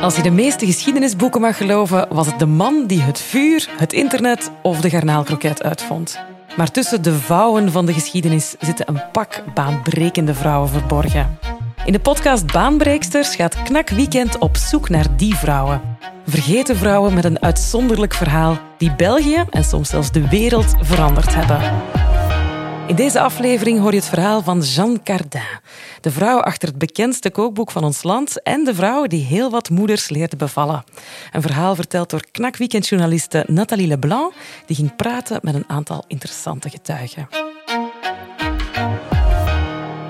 Als 0.00 0.16
je 0.16 0.22
de 0.22 0.30
meeste 0.30 0.66
geschiedenisboeken 0.66 1.40
mag 1.40 1.56
geloven, 1.56 2.06
was 2.08 2.26
het 2.26 2.38
de 2.38 2.46
man 2.46 2.86
die 2.86 3.00
het 3.00 3.20
vuur, 3.20 3.68
het 3.76 3.92
internet 3.92 4.50
of 4.62 4.80
de 4.80 4.90
garnaalkroket 4.90 5.62
uitvond. 5.62 6.20
Maar 6.56 6.70
tussen 6.70 7.02
de 7.02 7.14
vouwen 7.14 7.72
van 7.72 7.86
de 7.86 7.92
geschiedenis 7.92 8.54
zitten 8.60 8.88
een 8.88 9.10
pak 9.12 9.42
baanbrekende 9.54 10.34
vrouwen 10.34 10.68
verborgen. 10.68 11.38
In 11.84 11.92
de 11.92 12.00
podcast 12.00 12.52
Baanbreeksters 12.52 13.34
gaat 13.34 13.62
Knak 13.62 13.88
Weekend 13.88 14.38
op 14.38 14.56
zoek 14.56 14.88
naar 14.88 15.16
die 15.16 15.34
vrouwen. 15.34 15.80
Vergeten 16.26 16.76
vrouwen 16.76 17.14
met 17.14 17.24
een 17.24 17.42
uitzonderlijk 17.42 18.14
verhaal 18.14 18.58
die 18.78 18.94
België 18.94 19.44
en 19.50 19.64
soms 19.64 19.88
zelfs 19.88 20.12
de 20.12 20.28
wereld 20.28 20.74
veranderd 20.80 21.34
hebben. 21.34 21.60
In 22.86 22.96
deze 22.96 23.20
aflevering 23.20 23.80
hoor 23.80 23.90
je 23.90 23.96
het 23.96 24.08
verhaal 24.08 24.42
van 24.42 24.60
Jeanne 24.60 25.02
Cardin, 25.02 25.40
de 26.00 26.10
vrouw 26.10 26.40
achter 26.40 26.68
het 26.68 26.78
bekendste 26.78 27.30
kookboek 27.30 27.70
van 27.70 27.84
ons 27.84 28.02
land 28.02 28.42
en 28.42 28.64
de 28.64 28.74
vrouw 28.74 29.06
die 29.06 29.24
heel 29.24 29.50
wat 29.50 29.70
moeders 29.70 30.08
leerde 30.08 30.36
bevallen. 30.36 30.84
Een 31.32 31.42
verhaal 31.42 31.74
verteld 31.74 32.10
door 32.10 32.24
knakweekendjournaliste 32.30 33.44
Nathalie 33.48 33.86
Leblanc, 33.86 34.32
die 34.66 34.76
ging 34.76 34.96
praten 34.96 35.38
met 35.42 35.54
een 35.54 35.68
aantal 35.68 36.04
interessante 36.08 36.70
getuigen. 36.70 37.28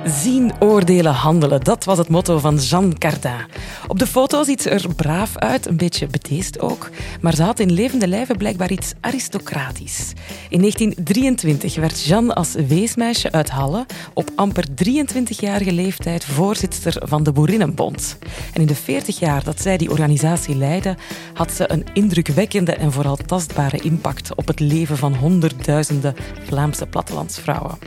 Zien, 0.08 0.52
oordelen, 0.58 1.12
handelen. 1.12 1.60
Dat 1.64 1.84
was 1.84 1.98
het 1.98 2.08
motto 2.08 2.38
van 2.38 2.56
Jeanne 2.56 2.98
Cardin. 2.98 3.46
Op 3.86 3.98
de 3.98 4.06
foto 4.06 4.44
ziet 4.44 4.62
ze 4.62 4.70
er 4.70 4.94
braaf 4.94 5.36
uit, 5.36 5.66
een 5.66 5.76
beetje 5.76 6.06
bedeesd 6.06 6.60
ook. 6.60 6.90
Maar 7.20 7.34
ze 7.34 7.42
had 7.42 7.58
in 7.58 7.72
levende 7.72 8.08
lijven 8.08 8.36
blijkbaar 8.36 8.70
iets 8.70 8.92
aristocratisch. 9.00 10.12
In 10.48 10.58
1923 10.58 11.76
werd 11.76 12.04
Jeanne 12.04 12.34
als 12.34 12.54
weesmeisje 12.68 13.32
uit 13.32 13.50
Halle 13.50 13.86
op 14.14 14.30
amper 14.34 14.64
23-jarige 14.84 15.72
leeftijd 15.72 16.24
voorzitter 16.24 17.02
van 17.04 17.22
de 17.22 17.32
Boerinnenbond. 17.32 18.18
En 18.52 18.60
in 18.60 18.66
de 18.66 18.74
40 18.74 19.18
jaar 19.18 19.44
dat 19.44 19.60
zij 19.60 19.76
die 19.76 19.90
organisatie 19.90 20.56
leidde, 20.56 20.96
had 21.34 21.52
ze 21.52 21.70
een 21.72 21.86
indrukwekkende 21.92 22.74
en 22.74 22.92
vooral 22.92 23.16
tastbare 23.16 23.78
impact 23.78 24.34
op 24.34 24.46
het 24.46 24.60
leven 24.60 24.96
van 24.96 25.14
honderdduizenden 25.14 26.14
Vlaamse 26.44 26.86
plattelandsvrouwen. 26.86 27.78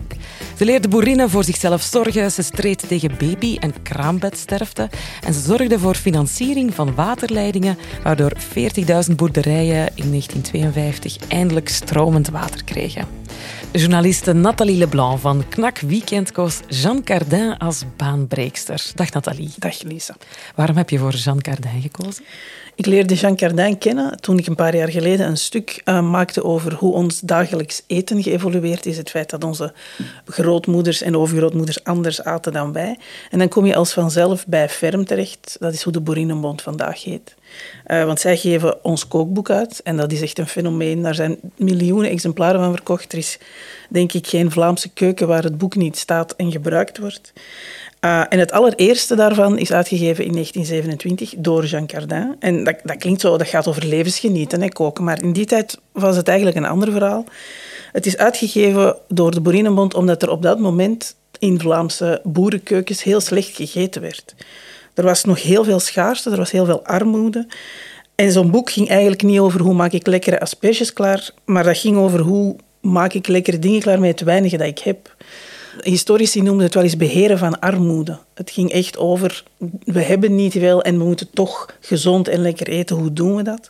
Ze 0.58 0.66
leerde 0.66 0.88
boerinnen 0.88 1.30
voor 1.30 1.44
zichzelf 1.44 1.82
zorgen, 1.82 2.08
ze 2.12 2.44
streed 2.44 2.88
tegen 2.88 3.18
baby- 3.18 3.58
en 3.60 3.82
kraambedsterfte 3.82 4.90
en 5.26 5.34
ze 5.34 5.40
zorgde 5.40 5.80
voor 5.80 5.96
financiering 5.96 6.74
van 6.74 6.96
waterleidingen, 6.96 7.78
waardoor 8.04 8.32
40.000 8.38 9.16
boerderijen 9.16 9.88
in 9.96 10.10
1952 10.10 11.18
eindelijk 11.28 11.70
stromend 11.70 12.30
water 12.30 12.64
kregen. 12.64 13.08
Journaliste 13.72 14.34
Nathalie 14.34 14.78
Leblanc 14.78 15.20
van 15.20 15.44
Knak 15.50 15.80
Weekend 15.80 16.32
koos 16.32 16.60
Jeanne 16.68 17.04
Cardin 17.04 17.58
als 17.58 17.84
baanbreekster. 17.98 18.92
Dag 18.96 19.12
Nathalie. 19.12 19.52
Dag 19.58 19.82
Lisa. 19.82 20.16
Waarom 20.56 20.78
heb 20.78 20.90
je 20.90 20.98
voor 20.98 21.14
Jeanne 21.14 21.42
Cardin 21.42 21.82
gekozen? 21.82 22.24
Ik 22.76 22.86
leerde 22.86 23.14
Jean 23.14 23.36
Cardin 23.36 23.78
kennen 23.78 24.22
toen 24.22 24.38
ik 24.38 24.48
een 24.48 24.56
paar 24.56 24.76
jaar 24.76 24.90
geleden 24.90 25.28
een 25.28 25.38
stuk 25.38 25.82
uh, 25.86 26.02
maakte 26.02 26.44
over 26.44 26.74
hoe 26.74 26.94
ons 26.94 27.20
dagelijks 27.20 27.82
eten 27.88 28.24
geëvolueerd 28.24 28.86
is. 28.86 28.98
Het 28.98 29.10
feit 29.10 29.30
dat 29.30 29.44
onze 29.44 29.74
grootmoeders 30.26 31.02
en 31.02 31.18
overgrootmoeders 31.18 31.84
anders 31.84 32.24
aten 32.24 32.54
dan 32.54 32.74
wij. 32.74 32.98
En 33.30 33.40
dan 33.40 33.48
kom 33.48 33.66
je 33.66 33.76
als 33.76 33.94
vanzelf 33.94 34.48
bij 34.48 34.70
Ferm 34.70 35.06
terecht. 35.06 35.56
Dat 35.60 35.74
is 35.74 35.84
hoe 35.84 35.94
de 35.94 36.02
Boerinnenbond 36.02 36.62
vandaag 36.62 37.04
heet. 37.04 37.36
Uh, 37.88 38.06
want 38.06 38.20
zij 38.20 38.38
geven 38.38 38.84
ons 38.84 39.08
kookboek 39.08 39.50
uit 39.50 39.82
en 39.84 39.98
dat 39.98 40.12
is 40.12 40.22
echt 40.22 40.38
een 40.38 40.48
fenomeen. 40.48 41.02
Daar 41.02 41.16
zijn 41.16 41.38
miljoenen 41.56 42.10
exemplaren 42.10 42.60
van 42.60 42.74
verkocht. 42.74 43.12
Er 43.12 43.18
is 43.18 43.38
denk 43.90 44.14
ik 44.14 44.28
geen 44.28 44.52
Vlaamse 44.52 44.90
keuken 44.90 45.28
waar 45.28 45.44
het 45.44 45.58
boek 45.58 45.76
niet 45.76 45.98
staat 45.98 46.36
en 46.36 46.52
gebruikt 46.52 46.98
wordt. 46.98 47.34
Uh, 48.06 48.24
en 48.30 48.40
het 48.40 48.52
allereerste 48.52 49.16
daarvan 49.16 49.58
is 49.58 49.72
uitgegeven 49.72 50.26
in 50.26 50.32
1927 50.32 51.34
door 51.38 51.66
Jean 51.66 51.88
Cardin. 51.88 52.36
En 52.40 52.64
dat, 52.64 52.76
dat 52.84 52.98
klinkt 52.98 53.22
zo, 53.22 53.38
dat 53.38 53.48
gaat 53.48 53.68
over 53.68 53.86
levensgenieten, 53.86 54.62
en 54.62 54.72
koken. 54.72 55.04
Maar 55.04 55.22
in 55.22 55.34
die 55.34 55.46
tijd 55.46 55.80
was 55.92 56.16
het 56.16 56.28
eigenlijk 56.28 56.58
een 56.58 56.66
ander 56.66 56.92
verhaal. 56.92 57.26
Het 57.92 58.06
is 58.06 58.18
uitgegeven 58.18 58.96
door 59.08 59.32
de 59.32 59.42
Boerinnenbond 59.42 59.94
omdat 59.94 60.22
er 60.22 60.30
op 60.30 60.42
dat 60.42 60.60
moment 60.60 61.16
in 61.40 61.60
Vlaamse 61.60 62.22
boerenkeukens 62.24 63.04
heel 63.04 63.22
slecht 63.22 63.56
gegeten 63.56 64.02
werd. 64.02 64.36
Er 65.00 65.06
was 65.06 65.24
nog 65.24 65.42
heel 65.42 65.64
veel 65.64 65.80
schaarste, 65.80 66.30
er 66.30 66.38
was 66.38 66.52
heel 66.52 66.66
veel 66.66 66.86
armoede. 66.86 67.48
En 68.16 68.32
zo'n 68.32 68.52
boek 68.52 68.70
ging 68.70 68.90
eigenlijk 68.90 69.24
niet 69.24 69.40
over 69.40 69.62
hoe 69.62 69.74
maak 69.74 69.92
ik 69.92 70.08
lekkere 70.08 70.40
asperges 70.40 70.94
klaar, 70.94 71.30
maar 71.46 71.64
dat 71.64 71.78
ging 71.78 71.98
over 71.98 72.20
hoe 72.20 72.56
maak 72.82 73.14
ik 73.14 73.28
lekkere 73.28 73.60
dingen 73.60 73.80
klaar 73.80 74.00
met 74.00 74.10
het 74.10 74.22
weinige 74.22 74.58
dat 74.58 74.68
ik 74.68 74.80
heb. 74.80 75.16
Historici 75.82 76.42
noemden 76.42 76.66
het 76.66 76.74
wel 76.74 76.84
eens 76.84 76.98
beheren 76.98 77.38
van 77.38 77.60
armoede. 77.60 78.18
Het 78.34 78.52
ging 78.52 78.72
echt 78.72 78.98
over, 78.98 79.44
we 79.84 80.02
hebben 80.02 80.36
niet 80.36 80.52
veel 80.52 80.82
en 80.82 80.98
we 80.98 81.04
moeten 81.04 81.30
toch 81.34 81.76
gezond 81.80 82.28
en 82.28 82.42
lekker 82.42 82.68
eten. 82.68 82.96
Hoe 82.96 83.14
doen 83.14 83.36
we 83.36 83.44
dat? 83.44 83.70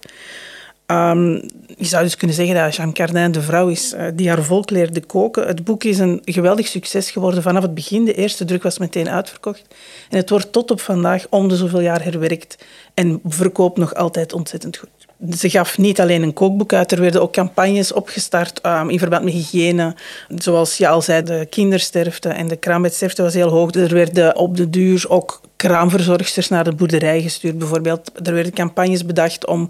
Um, 0.91 1.41
je 1.77 1.85
zou 1.85 2.03
dus 2.03 2.16
kunnen 2.16 2.35
zeggen 2.35 2.55
dat 2.55 2.75
Jean 2.75 2.94
Cardin 2.94 3.31
de 3.31 3.41
vrouw 3.41 3.67
is 3.67 3.94
uh, 3.94 4.05
die 4.13 4.27
haar 4.27 4.44
volk 4.44 4.69
leerde 4.69 5.05
koken. 5.05 5.47
Het 5.47 5.63
boek 5.63 5.83
is 5.83 6.00
een 6.00 6.22
geweldig 6.25 6.67
succes 6.67 7.11
geworden 7.11 7.41
vanaf 7.41 7.61
het 7.61 7.73
begin. 7.73 8.05
De 8.05 8.13
eerste 8.13 8.45
druk 8.45 8.63
was 8.63 8.77
meteen 8.77 9.09
uitverkocht. 9.09 9.66
En 10.09 10.17
het 10.17 10.29
wordt 10.29 10.51
tot 10.51 10.72
op 10.72 10.81
vandaag 10.81 11.25
om 11.29 11.47
de 11.47 11.55
zoveel 11.55 11.79
jaar 11.79 12.03
herwerkt 12.03 12.57
en 12.94 13.19
verkoopt 13.25 13.78
nog 13.78 13.95
altijd 13.95 14.33
ontzettend 14.33 14.78
goed. 14.78 14.89
Ze 15.38 15.49
gaf 15.49 15.78
niet 15.78 15.99
alleen 15.99 16.23
een 16.23 16.33
kookboek 16.33 16.73
uit, 16.73 16.91
er 16.91 17.01
werden 17.01 17.22
ook 17.22 17.33
campagnes 17.33 17.91
opgestart 17.91 18.66
um, 18.66 18.89
in 18.89 18.99
verband 18.99 19.23
met 19.23 19.33
hygiëne. 19.33 19.95
Zoals 20.35 20.78
je 20.78 20.88
al 20.88 21.01
zei, 21.01 21.23
de 21.23 21.47
kindersterfte 21.49 22.29
en 22.29 22.47
de 22.47 22.55
kraambedsterfte 22.55 23.22
was 23.22 23.33
heel 23.33 23.49
hoog. 23.49 23.73
Er 23.73 23.94
werden 23.94 24.35
op 24.35 24.57
de 24.57 24.69
duur 24.69 25.05
ook 25.07 25.41
kraamverzorgsters 25.55 26.49
naar 26.49 26.63
de 26.63 26.73
boerderij 26.73 27.22
gestuurd, 27.22 27.57
bijvoorbeeld. 27.57 28.11
Er 28.23 28.33
werden 28.33 28.53
campagnes 28.53 29.05
bedacht 29.05 29.47
om 29.47 29.69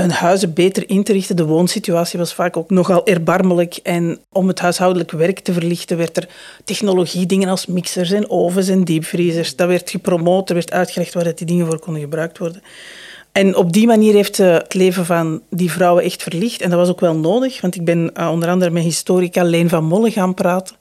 hun 0.00 0.10
huizen 0.10 0.52
beter 0.52 0.88
in 0.88 1.02
te 1.02 1.12
richten. 1.12 1.36
De 1.36 1.44
woonsituatie 1.44 2.18
was 2.18 2.34
vaak 2.34 2.56
ook 2.56 2.70
nogal 2.70 3.06
erbarmelijk. 3.06 3.78
En 3.82 4.18
om 4.32 4.48
het 4.48 4.60
huishoudelijk 4.60 5.10
werk 5.10 5.38
te 5.38 5.52
verlichten, 5.52 5.96
werd 5.96 6.16
er 6.16 6.28
technologie, 6.64 7.26
dingen 7.26 7.48
als 7.48 7.66
mixers 7.66 8.10
en 8.10 8.30
ovens 8.30 8.68
en 8.68 8.84
diepvriezers. 8.84 9.56
Dat 9.56 9.68
werd 9.68 9.90
gepromoot, 9.90 10.48
er 10.48 10.54
werd 10.54 10.72
uitgelegd 10.72 11.14
waar 11.14 11.34
die 11.34 11.46
dingen 11.46 11.66
voor 11.66 11.78
konden 11.78 12.02
gebruikt 12.02 12.38
worden. 12.38 12.62
En 13.32 13.56
op 13.56 13.72
die 13.72 13.86
manier 13.86 14.14
heeft 14.14 14.36
ze 14.36 14.42
het 14.42 14.74
leven 14.74 15.06
van 15.06 15.42
die 15.50 15.70
vrouwen 15.70 16.04
echt 16.04 16.22
verlicht. 16.22 16.60
En 16.60 16.70
dat 16.70 16.78
was 16.78 16.88
ook 16.88 17.00
wel 17.00 17.16
nodig, 17.16 17.60
want 17.60 17.74
ik 17.74 17.84
ben 17.84 18.10
uh, 18.18 18.30
onder 18.30 18.48
andere 18.48 18.70
met 18.70 18.82
historica 18.82 19.42
Leen 19.42 19.68
van 19.68 19.84
Molle 19.84 20.10
gaan 20.10 20.34
praten. 20.34 20.76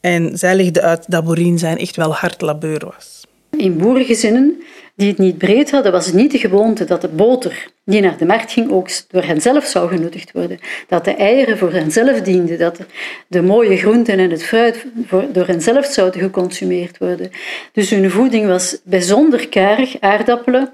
En 0.00 0.38
zij 0.38 0.54
legde 0.54 0.82
uit 0.82 1.04
dat 1.08 1.24
boerin 1.24 1.58
zijn 1.58 1.78
echt 1.78 1.96
wel 1.96 2.14
hard 2.14 2.40
labeur 2.40 2.92
was. 2.94 3.20
In 3.56 3.78
boerengezinnen 3.78 4.62
die 5.00 5.08
het 5.08 5.18
niet 5.18 5.38
breed 5.38 5.70
hadden, 5.70 5.92
was 5.92 6.06
het 6.06 6.14
niet 6.14 6.30
de 6.30 6.38
gewoonte 6.38 6.84
dat 6.84 7.00
de 7.00 7.08
boter 7.08 7.66
die 7.84 8.00
naar 8.00 8.16
de 8.16 8.26
markt 8.26 8.52
ging 8.52 8.70
ook 8.70 8.88
door 9.08 9.22
henzelf 9.22 9.64
zou 9.64 9.88
genuttigd 9.88 10.32
worden. 10.32 10.58
Dat 10.88 11.04
de 11.04 11.14
eieren 11.14 11.58
voor 11.58 11.72
henzelf 11.72 12.20
dienden, 12.20 12.58
dat 12.58 12.80
de 13.26 13.42
mooie 13.42 13.76
groenten 13.76 14.18
en 14.18 14.30
het 14.30 14.44
fruit 14.44 14.86
door 15.32 15.46
henzelf 15.46 15.86
zouden 15.86 16.20
geconsumeerd 16.20 16.98
worden. 16.98 17.30
Dus 17.72 17.90
hun 17.90 18.10
voeding 18.10 18.46
was 18.46 18.80
bijzonder 18.84 19.48
karig, 19.48 20.00
aardappelen, 20.00 20.70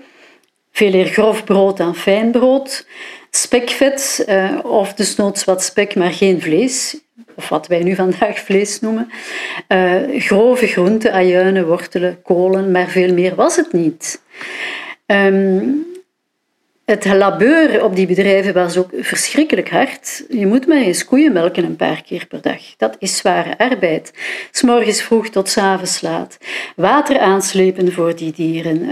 veel 0.73 0.95
eer 0.95 1.07
grof 1.07 1.45
brood 1.45 1.77
dan 1.77 1.97
fijn 1.97 2.31
brood, 2.31 2.87
spekvet 3.41 4.25
uh, 4.29 4.59
of 4.63 4.95
desnoods 4.95 5.45
wat 5.45 5.63
spek, 5.63 5.95
maar 5.95 6.13
geen 6.13 6.41
vlees, 6.41 6.97
of 7.35 7.49
wat 7.49 7.67
wij 7.67 7.83
nu 7.83 7.95
vandaag 7.95 8.39
vlees 8.39 8.81
noemen. 8.81 9.11
Uh, 9.69 10.21
grove 10.21 10.67
groenten, 10.67 11.13
ajuinen, 11.13 11.67
wortelen, 11.67 12.23
kolen, 12.23 12.71
maar 12.71 12.89
veel 12.89 13.13
meer 13.13 13.35
was 13.35 13.57
het 13.57 13.73
niet. 13.73 14.21
Um, 15.07 15.87
het 16.87 17.05
labeur 17.05 17.85
op 17.85 17.97
die 17.97 18.07
bedrijven 18.07 18.55
was 18.55 18.77
ook 18.77 18.91
verschrikkelijk 18.93 19.71
hard. 19.71 20.25
Je 20.29 20.47
moet 20.47 20.67
maar 20.67 20.77
eens 20.77 21.05
koeien 21.05 21.33
melken 21.33 21.65
een 21.65 21.77
paar 21.77 22.03
keer 22.03 22.27
per 22.27 22.43
dag. 22.43 22.77
Dat 22.77 22.97
is 22.99 23.17
zware 23.17 23.59
arbeid. 23.59 24.13
S 24.51 24.63
morgens 24.63 25.03
vroeg 25.03 25.29
tot 25.29 25.49
s 25.49 25.57
avonds 25.57 26.01
laat. 26.01 26.39
Water 26.77 27.19
aanslepen 27.19 27.93
voor 27.93 28.17
die 28.17 28.33
dieren. 28.33 28.83
Uh, 28.83 28.91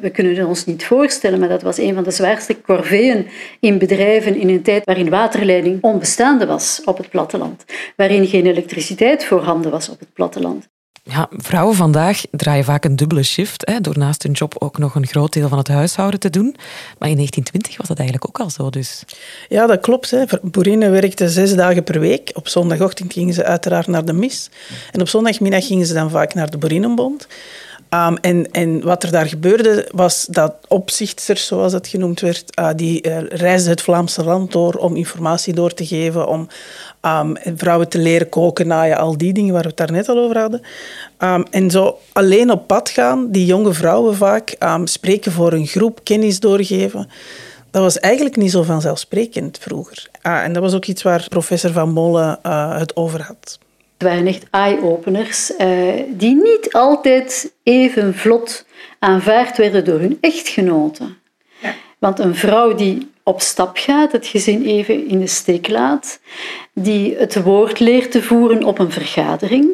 we 0.00 0.10
kunnen 0.10 0.36
het 0.36 0.46
ons 0.46 0.64
niet 0.64 0.84
voorstellen, 0.84 1.38
maar 1.38 1.48
dat 1.48 1.62
was 1.62 1.78
een 1.78 1.94
van 1.94 2.04
de 2.04 2.10
zwaarste 2.10 2.60
corveeën 2.60 3.26
in 3.60 3.78
bedrijven 3.78 4.36
in 4.36 4.48
een 4.48 4.62
tijd 4.62 4.84
waarin 4.84 5.10
waterleiding 5.10 5.82
onbestaande 5.82 6.46
was 6.46 6.82
op 6.84 6.96
het 6.96 7.10
platteland. 7.10 7.64
Waarin 7.96 8.26
geen 8.26 8.46
elektriciteit 8.46 9.24
voorhanden 9.24 9.70
was 9.70 9.88
op 9.88 9.98
het 9.98 10.12
platteland. 10.12 10.68
Ja, 11.08 11.28
vrouwen 11.30 11.76
vandaag 11.76 12.22
draaien 12.30 12.64
vaak 12.64 12.84
een 12.84 12.96
dubbele 12.96 13.22
shift, 13.22 13.66
hè, 13.66 13.80
door 13.80 13.98
naast 13.98 14.22
hun 14.22 14.32
job 14.32 14.54
ook 14.58 14.78
nog 14.78 14.94
een 14.94 15.06
groot 15.06 15.32
deel 15.32 15.48
van 15.48 15.58
het 15.58 15.68
huishouden 15.68 16.20
te 16.20 16.30
doen. 16.30 16.56
Maar 16.98 17.08
in 17.08 17.16
1920 17.16 17.76
was 17.76 17.88
dat 17.88 17.98
eigenlijk 17.98 18.28
ook 18.28 18.40
al 18.40 18.50
zo 18.50 18.70
dus. 18.70 19.04
Ja, 19.48 19.66
dat 19.66 19.80
klopt. 19.80 20.10
Hè. 20.10 20.24
Boerinnen 20.42 20.90
werkten 20.90 21.30
zes 21.30 21.54
dagen 21.54 21.84
per 21.84 22.00
week. 22.00 22.30
Op 22.34 22.48
zondagochtend 22.48 23.12
gingen 23.12 23.34
ze 23.34 23.44
uiteraard 23.44 23.86
naar 23.86 24.04
de 24.04 24.12
mis. 24.12 24.50
En 24.92 25.00
op 25.00 25.08
zondagmiddag 25.08 25.66
gingen 25.66 25.86
ze 25.86 25.94
dan 25.94 26.10
vaak 26.10 26.34
naar 26.34 26.50
de 26.50 26.58
Boerinnenbond. 26.58 27.26
Ehm, 27.88 28.14
en, 28.20 28.50
en 28.50 28.84
wat 28.84 29.02
er 29.02 29.10
daar 29.10 29.26
gebeurde, 29.26 29.88
was 29.94 30.26
dat 30.30 30.54
opzichters, 30.68 31.46
zoals 31.46 31.72
dat 31.72 31.88
genoemd 31.88 32.20
werd, 32.20 32.58
uh, 32.58 32.70
die 32.76 33.06
uh, 33.06 33.18
reisden 33.28 33.70
het 33.70 33.82
Vlaamse 33.82 34.24
land 34.24 34.52
door 34.52 34.74
om 34.74 34.96
informatie 34.96 35.54
door 35.54 35.74
te 35.74 35.86
geven, 35.86 36.28
om 36.28 36.48
um, 37.06 37.36
vrouwen 37.56 37.88
te 37.88 37.98
leren 37.98 38.28
koken, 38.28 38.66
naaien, 38.66 38.96
al 38.96 39.16
die 39.16 39.32
dingen 39.32 39.52
waar 39.52 39.62
we 39.62 39.68
het 39.68 39.76
daarnet 39.76 40.08
al 40.08 40.18
over 40.18 40.38
hadden. 40.38 40.60
Um, 41.18 41.44
en 41.50 41.70
zo 41.70 41.98
alleen 42.12 42.50
op 42.50 42.66
pad 42.66 42.88
gaan, 42.88 43.30
die 43.30 43.46
jonge 43.46 43.72
vrouwen 43.72 44.16
vaak, 44.16 44.56
spreken 44.84 45.32
voor 45.32 45.52
een 45.52 45.66
groep, 45.66 46.00
kennis 46.02 46.40
doorgeven 46.40 47.08
dat 47.76 47.84
was 47.84 48.00
eigenlijk 48.00 48.36
niet 48.36 48.50
zo 48.50 48.62
vanzelfsprekend 48.62 49.58
vroeger. 49.58 50.08
Ah, 50.22 50.42
en 50.42 50.52
dat 50.52 50.62
was 50.62 50.74
ook 50.74 50.84
iets 50.84 51.02
waar 51.02 51.26
professor 51.28 51.70
Van 51.70 51.92
Molle 51.92 52.38
uh, 52.46 52.78
het 52.78 52.96
over 52.96 53.22
had. 53.22 53.58
Het 53.98 54.08
waren 54.08 54.26
echt 54.26 54.46
eye-openers 54.50 55.52
uh, 55.58 56.02
die 56.08 56.34
niet 56.34 56.72
altijd 56.72 57.52
even 57.62 58.14
vlot 58.14 58.66
aanvaard 58.98 59.56
werden 59.56 59.84
door 59.84 59.98
hun 59.98 60.18
echtgenoten. 60.20 61.16
Ja. 61.62 61.74
Want 61.98 62.18
een 62.18 62.34
vrouw 62.34 62.74
die 62.74 63.10
op 63.22 63.40
stap 63.40 63.76
gaat, 63.78 64.12
het 64.12 64.26
gezin 64.26 64.64
even 64.64 65.08
in 65.08 65.18
de 65.18 65.26
steek 65.26 65.68
laat, 65.68 66.20
die 66.78 67.16
het 67.16 67.42
woord 67.42 67.80
leert 67.80 68.10
te 68.10 68.22
voeren 68.22 68.64
op 68.64 68.78
een 68.78 68.90
vergadering, 68.90 69.68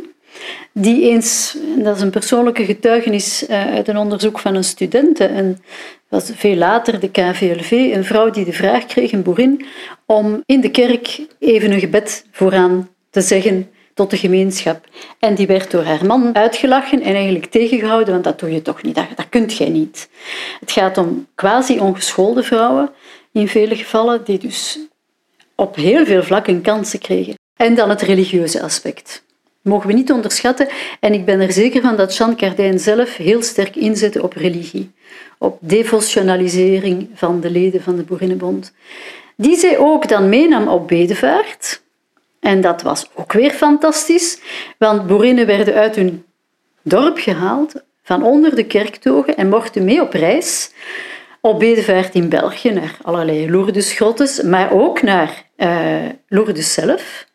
die 0.72 1.10
eens, 1.10 1.56
dat 1.76 1.96
is 1.96 2.02
een 2.02 2.10
persoonlijke 2.10 2.64
getuigenis 2.64 3.48
uh, 3.48 3.66
uit 3.66 3.88
een 3.88 3.96
onderzoek 3.96 4.38
van 4.38 4.54
een 4.54 4.64
student, 4.64 5.20
en 5.20 5.62
was 6.08 6.30
veel 6.34 6.56
later 6.56 7.00
de 7.00 7.10
KVLV, 7.10 7.70
een 7.70 8.04
vrouw 8.04 8.30
die 8.30 8.44
de 8.44 8.52
vraag 8.52 8.86
kreeg, 8.86 9.12
een 9.12 9.22
boerin, 9.22 9.64
om 10.06 10.42
in 10.46 10.60
de 10.60 10.70
kerk 10.70 11.26
even 11.38 11.72
een 11.72 11.80
gebed 11.80 12.26
vooraan 12.30 12.88
te 13.10 13.20
zeggen 13.20 13.70
tot 13.94 14.10
de 14.10 14.16
gemeenschap. 14.16 14.84
En 15.18 15.34
die 15.34 15.46
werd 15.46 15.70
door 15.70 15.84
haar 15.84 16.06
man 16.06 16.34
uitgelachen 16.34 17.02
en 17.02 17.14
eigenlijk 17.14 17.46
tegengehouden, 17.46 18.12
want 18.12 18.24
dat 18.24 18.40
doe 18.40 18.52
je 18.52 18.62
toch 18.62 18.82
niet, 18.82 18.94
dat, 18.94 19.06
dat 19.16 19.28
kunt 19.28 19.56
jij 19.56 19.68
niet. 19.68 20.08
Het 20.60 20.70
gaat 20.70 20.98
om 20.98 21.26
quasi-ongeschoolde 21.34 22.42
vrouwen, 22.42 22.90
in 23.32 23.48
vele 23.48 23.76
gevallen, 23.76 24.24
die 24.24 24.38
dus 24.38 24.78
op 25.54 25.76
heel 25.76 26.04
veel 26.04 26.22
vlakken 26.22 26.62
kansen 26.62 26.98
kregen. 26.98 27.34
En 27.56 27.74
dan 27.74 27.88
het 27.88 28.02
religieuze 28.02 28.62
aspect 28.62 29.22
mogen 29.62 29.86
we 29.86 29.92
niet 29.92 30.12
onderschatten. 30.12 30.68
En 31.00 31.12
ik 31.12 31.24
ben 31.24 31.40
er 31.40 31.52
zeker 31.52 31.82
van 31.82 31.96
dat 31.96 32.16
Jean 32.16 32.36
Cardijn 32.36 32.78
zelf 32.78 33.16
heel 33.16 33.42
sterk 33.42 33.76
inzette 33.76 34.22
op 34.22 34.32
religie, 34.32 34.90
op 35.38 35.58
devotionalisering 35.60 37.08
van 37.14 37.40
de 37.40 37.50
leden 37.50 37.82
van 37.82 37.96
de 37.96 38.02
Boerinnenbond. 38.02 38.72
Die 39.36 39.56
zij 39.56 39.78
ook 39.78 40.08
dan 40.08 40.28
meenam 40.28 40.68
op 40.68 40.88
bedevaart. 40.88 41.82
En 42.40 42.60
dat 42.60 42.82
was 42.82 43.06
ook 43.14 43.32
weer 43.32 43.50
fantastisch, 43.50 44.40
want 44.78 45.06
boerinnen 45.06 45.46
werden 45.46 45.74
uit 45.74 45.96
hun 45.96 46.24
dorp 46.82 47.18
gehaald, 47.18 47.74
van 48.02 48.22
onder 48.22 48.54
de 48.54 48.64
kerktogen 48.64 49.36
en 49.36 49.48
mochten 49.48 49.84
mee 49.84 50.02
op 50.02 50.12
reis 50.12 50.70
op 51.44 51.58
bedevaart 51.58 52.14
in 52.14 52.28
België 52.28 52.70
naar 52.70 52.96
allerlei 53.02 53.50
Lourdesgrottes, 53.50 54.42
maar 54.42 54.72
ook 54.72 55.02
naar 55.02 55.44
uh, 55.56 56.08
Lourdes 56.28 56.72
zelf. 56.72 57.26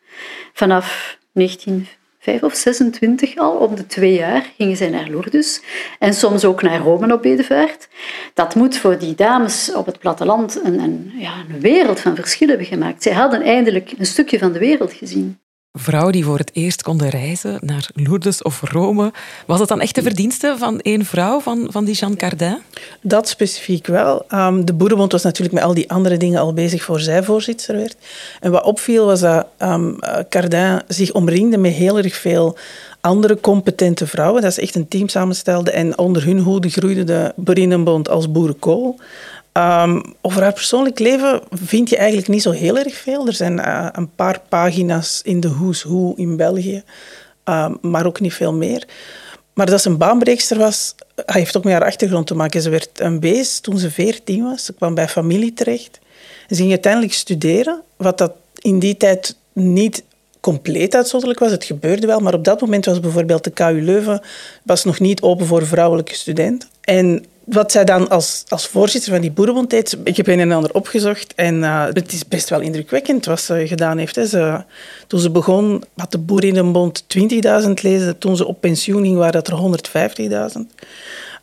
Vanaf 0.52 1.18
19 1.32 1.86
vijf 2.18 2.42
of 2.42 2.54
26 2.54 3.36
al, 3.36 3.52
om 3.52 3.74
de 3.74 3.86
twee 3.86 4.14
jaar 4.14 4.50
gingen 4.56 4.76
zij 4.76 4.88
naar 4.88 5.08
Lourdes 5.08 5.62
en 5.98 6.14
soms 6.14 6.44
ook 6.44 6.62
naar 6.62 6.80
Rome 6.80 7.14
op 7.14 7.22
bedevaart. 7.22 7.88
Dat 8.34 8.54
moet 8.54 8.76
voor 8.76 8.98
die 8.98 9.14
dames 9.14 9.74
op 9.74 9.86
het 9.86 9.98
platteland 9.98 10.60
een, 10.64 10.78
een, 10.78 11.12
ja, 11.18 11.32
een 11.48 11.60
wereld 11.60 12.00
van 12.00 12.14
verschil 12.14 12.48
hebben 12.48 12.66
gemaakt. 12.66 13.02
Zij 13.02 13.12
hadden 13.12 13.42
eindelijk 13.42 13.92
een 13.98 14.06
stukje 14.06 14.38
van 14.38 14.52
de 14.52 14.58
wereld 14.58 14.92
gezien 14.92 15.40
vrouwen 15.78 16.12
die 16.12 16.24
voor 16.24 16.38
het 16.38 16.50
eerst 16.52 16.82
konden 16.82 17.08
reizen 17.08 17.58
naar 17.60 17.88
Lourdes 17.94 18.42
of 18.42 18.60
Rome. 18.64 19.12
Was 19.46 19.60
het 19.60 19.68
dan 19.68 19.80
echt 19.80 19.94
de 19.94 20.02
verdienste 20.02 20.54
van 20.58 20.80
één 20.80 21.04
vrouw, 21.04 21.40
van, 21.40 21.66
van 21.70 21.84
die 21.84 21.94
Jeanne 21.94 22.16
Cardin? 22.16 22.58
Dat 23.00 23.28
specifiek 23.28 23.86
wel. 23.86 24.24
Um, 24.34 24.64
de 24.64 24.72
Boerenbond 24.72 25.12
was 25.12 25.22
natuurlijk 25.22 25.54
met 25.54 25.64
al 25.64 25.74
die 25.74 25.90
andere 25.90 26.16
dingen 26.16 26.40
al 26.40 26.52
bezig 26.52 26.82
voor 26.82 27.00
zij 27.00 27.22
voorzitter 27.22 27.76
werd. 27.76 27.96
En 28.40 28.50
wat 28.50 28.64
opviel 28.64 29.06
was 29.06 29.20
dat 29.20 29.46
um, 29.58 29.98
Cardin 30.28 30.82
zich 30.88 31.12
omringde 31.12 31.58
met 31.58 31.72
heel 31.72 31.98
erg 31.98 32.16
veel 32.16 32.56
andere 33.00 33.40
competente 33.40 34.06
vrouwen. 34.06 34.42
Dat 34.42 34.50
is 34.50 34.58
echt 34.58 34.74
een 34.74 34.88
team 34.88 35.08
samenstelde. 35.08 35.70
En 35.70 35.98
onder 35.98 36.24
hun 36.24 36.38
hoede 36.38 36.68
groeide 36.68 37.04
de 37.04 37.32
Boerinnenbond 37.36 38.08
als 38.08 38.30
boerenkool. 38.30 38.98
Um, 39.58 40.02
over 40.20 40.42
haar 40.42 40.52
persoonlijk 40.52 40.98
leven 40.98 41.40
vind 41.50 41.88
je 41.88 41.96
eigenlijk 41.96 42.28
niet 42.28 42.42
zo 42.42 42.50
heel 42.50 42.78
erg 42.78 42.94
veel. 42.94 43.26
Er 43.26 43.32
zijn 43.32 43.58
uh, 43.58 43.88
een 43.92 44.14
paar 44.14 44.40
pagina's 44.48 45.20
in 45.24 45.40
de 45.40 45.48
Who's 45.48 45.82
Who 45.82 46.12
in 46.16 46.36
België, 46.36 46.82
um, 47.44 47.78
maar 47.80 48.06
ook 48.06 48.20
niet 48.20 48.34
veel 48.34 48.52
meer. 48.52 48.86
Maar 49.52 49.66
dat 49.66 49.82
ze 49.82 49.88
een 49.88 49.96
baanbreekster 49.96 50.58
was, 50.58 50.94
heeft 51.26 51.56
ook 51.56 51.64
met 51.64 51.72
haar 51.72 51.84
achtergrond 51.84 52.26
te 52.26 52.34
maken. 52.34 52.62
Ze 52.62 52.70
werd 52.70 53.00
een 53.00 53.20
beest 53.20 53.62
toen 53.62 53.78
ze 53.78 53.90
veertien 53.90 54.42
was. 54.42 54.64
Ze 54.64 54.72
kwam 54.72 54.94
bij 54.94 55.08
familie 55.08 55.52
terecht. 55.52 55.98
Ze 56.48 56.54
ging 56.54 56.70
uiteindelijk 56.70 57.12
studeren, 57.12 57.82
wat 57.96 58.18
dat 58.18 58.32
in 58.58 58.78
die 58.78 58.96
tijd 58.96 59.36
niet 59.52 60.02
compleet 60.40 60.94
uitzonderlijk 60.94 61.40
was. 61.40 61.50
Het 61.50 61.64
gebeurde 61.64 62.06
wel, 62.06 62.20
maar 62.20 62.34
op 62.34 62.44
dat 62.44 62.60
moment 62.60 62.84
was 62.84 63.00
bijvoorbeeld 63.00 63.44
de 63.44 63.50
KU 63.50 63.82
Leuven 63.82 64.20
was 64.62 64.84
nog 64.84 65.00
niet 65.00 65.20
open 65.20 65.46
voor 65.46 65.66
vrouwelijke 65.66 66.14
studenten. 66.14 66.68
En 66.80 67.24
wat 67.48 67.72
zij 67.72 67.84
dan 67.84 68.08
als, 68.08 68.44
als 68.48 68.66
voorzitter 68.66 69.12
van 69.12 69.20
die 69.20 69.30
boerenbond 69.30 69.70
deed, 69.70 69.96
ik 70.04 70.16
heb 70.16 70.26
een 70.26 70.40
en 70.40 70.52
ander 70.52 70.74
opgezocht 70.74 71.34
en 71.34 71.54
uh, 71.54 71.84
het 71.84 72.12
is 72.12 72.28
best 72.28 72.48
wel 72.48 72.60
indrukwekkend 72.60 73.24
wat 73.24 73.40
ze 73.40 73.66
gedaan 73.66 73.98
heeft. 73.98 74.16
Hè. 74.16 74.58
Toen 75.06 75.20
ze 75.20 75.30
begon, 75.30 75.84
had 75.96 76.12
de 76.12 76.18
boerinnenbond 76.18 77.04
20.000 77.64 77.70
leden. 77.82 78.18
Toen 78.18 78.36
ze 78.36 78.46
op 78.46 78.60
pensioen 78.60 79.02
ging, 79.02 79.16
waren 79.16 79.32
dat 79.32 79.48
er 79.48 80.52
150.000. 80.58 80.60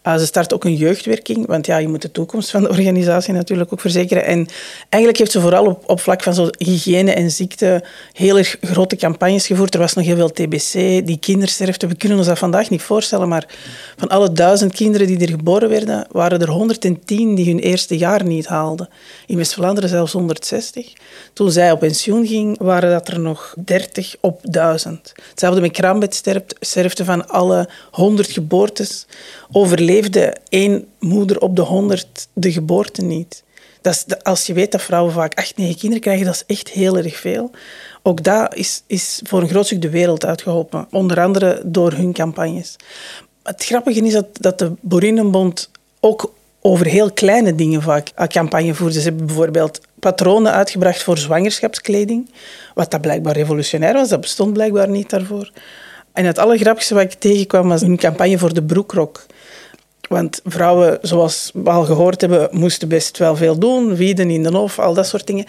Uh, 0.07 0.15
ze 0.17 0.25
start 0.25 0.53
ook 0.53 0.63
een 0.63 0.75
jeugdwerking, 0.75 1.47
want 1.47 1.65
ja, 1.65 1.77
je 1.77 1.87
moet 1.87 2.01
de 2.01 2.11
toekomst 2.11 2.49
van 2.51 2.61
de 2.61 2.69
organisatie 2.69 3.33
natuurlijk 3.33 3.73
ook 3.73 3.79
verzekeren. 3.79 4.25
En 4.25 4.47
eigenlijk 4.89 5.17
heeft 5.17 5.31
ze 5.31 5.41
vooral 5.41 5.81
op, 5.85 5.99
vlak 5.99 6.23
van 6.23 6.33
zo 6.33 6.47
hygiëne 6.57 7.11
en 7.11 7.31
ziekte 7.31 7.83
heel 8.13 8.37
erg 8.37 8.57
grote 8.61 8.95
campagnes 8.95 9.47
gevoerd. 9.47 9.73
Er 9.73 9.79
was 9.79 9.93
nog 9.93 10.05
heel 10.05 10.15
veel 10.15 10.31
TBC, 10.31 10.71
die 11.05 11.17
kindersterfte. 11.19 11.87
We 11.87 11.95
kunnen 11.95 12.17
ons 12.17 12.27
dat 12.27 12.37
vandaag 12.37 12.69
niet 12.69 12.81
voorstellen, 12.81 13.27
maar 13.27 13.47
van 13.97 14.09
alle 14.09 14.31
duizend 14.31 14.73
kinderen 14.73 15.07
die 15.07 15.19
er 15.19 15.29
geboren 15.29 15.69
werden, 15.69 16.07
waren 16.11 16.41
er 16.41 16.49
110 16.49 17.35
die 17.35 17.45
hun 17.45 17.59
eerste 17.59 17.97
jaar 17.97 18.25
niet 18.25 18.47
haalden. 18.47 18.89
In 19.25 19.37
West-Vlaanderen 19.37 19.89
zelfs 19.89 20.11
160. 20.11 20.93
Toen 21.33 21.51
zij 21.51 21.71
op 21.71 21.79
pensioen 21.79 22.27
ging, 22.27 22.57
waren 22.59 22.91
dat 22.91 23.07
er 23.07 23.19
nog 23.19 23.55
30 23.65 24.15
op 24.19 24.39
1000. 24.43 25.13
Hetzelfde 25.29 25.61
met 25.61 25.71
kraambedsterfte 25.71 27.05
van 27.05 27.27
alle 27.27 27.69
100 27.91 28.31
geboortes 28.31 29.05
overleefde 29.57 30.35
één 30.49 30.87
moeder 30.99 31.39
op 31.39 31.55
de 31.55 31.61
100 31.61 32.27
de 32.33 32.51
geboorte 32.51 33.01
niet. 33.01 33.43
Dat 33.81 33.93
is, 33.93 34.23
als 34.23 34.45
je 34.45 34.53
weet 34.53 34.71
dat 34.71 34.81
vrouwen 34.81 35.13
vaak 35.13 35.33
acht, 35.33 35.57
negen 35.57 35.77
kinderen 35.77 36.01
krijgen, 36.03 36.25
dat 36.25 36.35
is 36.35 36.55
echt 36.55 36.69
heel 36.69 36.97
erg 36.97 37.17
veel. 37.17 37.51
Ook 38.03 38.23
dat 38.23 38.55
is, 38.55 38.83
is 38.87 39.21
voor 39.23 39.41
een 39.41 39.49
groot 39.49 39.65
stuk 39.65 39.81
de 39.81 39.89
wereld 39.89 40.25
uitgeholpen. 40.25 40.87
Onder 40.91 41.21
andere 41.21 41.61
door 41.65 41.91
hun 41.91 42.13
campagnes. 42.13 42.75
Het 43.43 43.65
grappige 43.65 44.01
is 44.01 44.13
dat, 44.13 44.25
dat 44.33 44.59
de 44.59 44.71
Boerinnenbond 44.81 45.69
ook 45.99 46.33
over 46.61 46.85
heel 46.85 47.11
kleine 47.11 47.55
dingen 47.55 47.81
vaak 47.81 48.11
campagne 48.27 48.73
voerde. 48.73 48.99
Ze 48.99 49.07
hebben 49.07 49.25
bijvoorbeeld 49.25 49.81
patronen 49.99 50.51
uitgebracht 50.51 51.03
voor 51.03 51.17
zwangerschapskleding, 51.17 52.29
wat 52.73 52.91
dat 52.91 53.01
blijkbaar 53.01 53.35
revolutionair 53.35 53.93
was. 53.93 54.09
Dat 54.09 54.21
bestond 54.21 54.53
blijkbaar 54.53 54.89
niet 54.89 55.09
daarvoor. 55.09 55.51
En 56.13 56.25
het 56.25 56.37
allergrappigste 56.37 56.93
wat 56.93 57.03
ik 57.03 57.13
tegenkwam 57.13 57.67
was 57.67 57.81
een 57.81 57.97
campagne 57.97 58.37
voor 58.37 58.53
de 58.53 58.63
broekrok. 58.63 59.25
Want 60.09 60.41
vrouwen, 60.43 60.97
zoals 61.01 61.51
we 61.53 61.69
al 61.69 61.83
gehoord 61.83 62.21
hebben, 62.21 62.47
moesten 62.51 62.87
best 62.87 63.17
wel 63.17 63.35
veel 63.35 63.59
doen. 63.59 63.95
Wieden 63.95 64.29
in 64.29 64.43
de 64.43 64.55
hof, 64.55 64.79
al 64.79 64.93
dat 64.93 65.07
soort 65.07 65.27
dingen. 65.27 65.45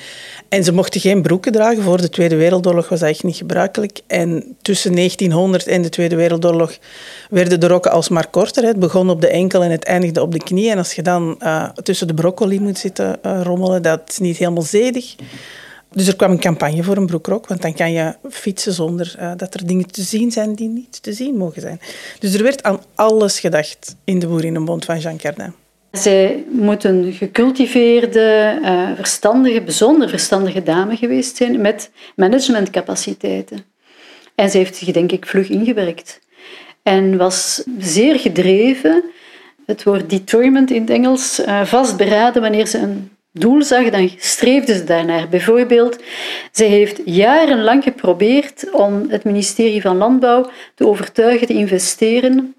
En 0.48 0.64
ze 0.64 0.72
mochten 0.72 1.00
geen 1.00 1.22
broeken 1.22 1.52
dragen. 1.52 1.82
Voor 1.82 2.00
de 2.00 2.08
Tweede 2.08 2.36
Wereldoorlog 2.36 2.88
was 2.88 3.00
dat 3.00 3.08
echt 3.08 3.22
niet 3.22 3.36
gebruikelijk. 3.36 4.00
En 4.06 4.56
tussen 4.62 4.94
1900 4.94 5.66
en 5.66 5.82
de 5.82 5.88
Tweede 5.88 6.16
Wereldoorlog 6.16 6.78
werden 7.30 7.60
de 7.60 7.68
rokken 7.68 7.90
alsmaar 7.90 8.30
korter. 8.30 8.64
Het 8.64 8.78
begon 8.78 9.10
op 9.10 9.20
de 9.20 9.28
enkel 9.28 9.62
en 9.62 9.70
het 9.70 9.84
eindigde 9.84 10.22
op 10.22 10.32
de 10.32 10.42
knie. 10.42 10.70
En 10.70 10.78
als 10.78 10.92
je 10.92 11.02
dan 11.02 11.40
uh, 11.42 11.68
tussen 11.68 12.06
de 12.06 12.14
broccoli 12.14 12.60
moet 12.60 12.78
zitten 12.78 13.18
uh, 13.26 13.40
rommelen, 13.42 13.82
dat 13.82 14.00
is 14.06 14.18
niet 14.18 14.36
helemaal 14.36 14.62
zedig. 14.62 15.14
Dus 15.96 16.06
er 16.06 16.16
kwam 16.16 16.30
een 16.30 16.40
campagne 16.40 16.82
voor 16.82 16.96
een 16.96 17.06
broekrok, 17.06 17.46
want 17.46 17.62
dan 17.62 17.74
kan 17.74 17.92
je 17.92 18.14
fietsen 18.30 18.72
zonder 18.72 19.16
uh, 19.18 19.32
dat 19.36 19.54
er 19.54 19.66
dingen 19.66 19.86
te 19.86 20.02
zien 20.02 20.30
zijn 20.30 20.54
die 20.54 20.68
niet 20.68 21.02
te 21.02 21.12
zien 21.12 21.36
mogen 21.36 21.60
zijn. 21.60 21.80
Dus 22.18 22.34
er 22.34 22.42
werd 22.42 22.62
aan 22.62 22.80
alles 22.94 23.40
gedacht 23.40 23.96
in 24.04 24.18
de 24.18 24.26
Boerinnenbond 24.26 24.84
van 24.84 24.98
Jean 24.98 25.16
Cardin. 25.16 25.52
Zij 25.90 26.44
moet 26.50 26.84
een 26.84 27.12
gecultiveerde, 27.12 28.58
uh, 28.62 28.90
verstandige, 28.96 29.62
bijzonder 29.62 30.08
verstandige 30.08 30.62
dame 30.62 30.96
geweest 30.96 31.36
zijn 31.36 31.60
met 31.60 31.90
managementcapaciteiten. 32.16 33.64
En 34.34 34.50
ze 34.50 34.56
heeft 34.58 34.76
zich 34.76 34.92
denk 34.92 35.12
ik 35.12 35.26
vlug 35.26 35.48
ingewerkt. 35.48 36.20
En 36.82 37.16
was 37.16 37.62
zeer 37.78 38.18
gedreven, 38.18 39.04
het 39.66 39.82
woord 39.82 40.10
determined 40.10 40.70
in 40.70 40.80
het 40.80 40.90
Engels, 40.90 41.40
uh, 41.40 41.64
vastberaden 41.64 42.42
wanneer 42.42 42.66
ze 42.66 42.78
een 42.78 43.10
doel 43.40 43.62
zag, 43.62 43.90
dan 43.90 44.10
streefde 44.18 44.74
ze 44.74 44.84
daarnaar. 44.84 45.28
Bijvoorbeeld, 45.28 45.98
ze 46.52 46.64
heeft 46.64 47.00
jarenlang 47.04 47.82
geprobeerd 47.82 48.70
om 48.72 49.06
het 49.08 49.24
ministerie 49.24 49.80
van 49.80 49.96
Landbouw 49.96 50.50
te 50.74 50.86
overtuigen 50.86 51.46
te 51.46 51.54
investeren 51.54 52.54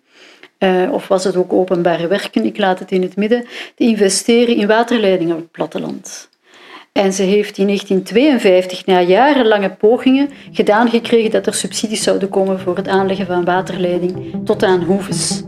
uh, 0.60 0.92
of 0.92 1.08
was 1.08 1.24
het 1.24 1.36
ook 1.36 1.54
openbare 1.54 2.08
werken, 2.08 2.46
ik 2.46 2.58
laat 2.58 2.80
het 2.80 2.92
in 2.92 3.02
het 3.02 3.16
midden, 3.16 3.46
te 3.76 3.84
investeren 3.84 4.56
in 4.56 4.68
waterleidingen 4.68 5.36
op 5.36 5.42
het 5.42 5.52
platteland. 5.52 6.30
En 6.92 7.14
ze 7.14 7.24
heeft 7.24 7.58
in 7.58 7.66
1952, 7.66 8.86
na 8.86 9.02
jarenlange 9.02 9.70
pogingen, 9.70 10.30
gedaan 10.52 10.90
gekregen 10.90 11.32
dat 11.32 11.48
er 11.48 11.54
subsidies 11.54 12.04
zouden 12.04 12.30
komen 12.30 12.60
voor 12.60 12.76
het 12.76 12.88
aanleggen 12.88 13.26
van 13.26 13.46
waterleiding 13.46 14.36
tot 14.46 14.64
aan 14.64 14.84
Hoeves. 14.84 15.44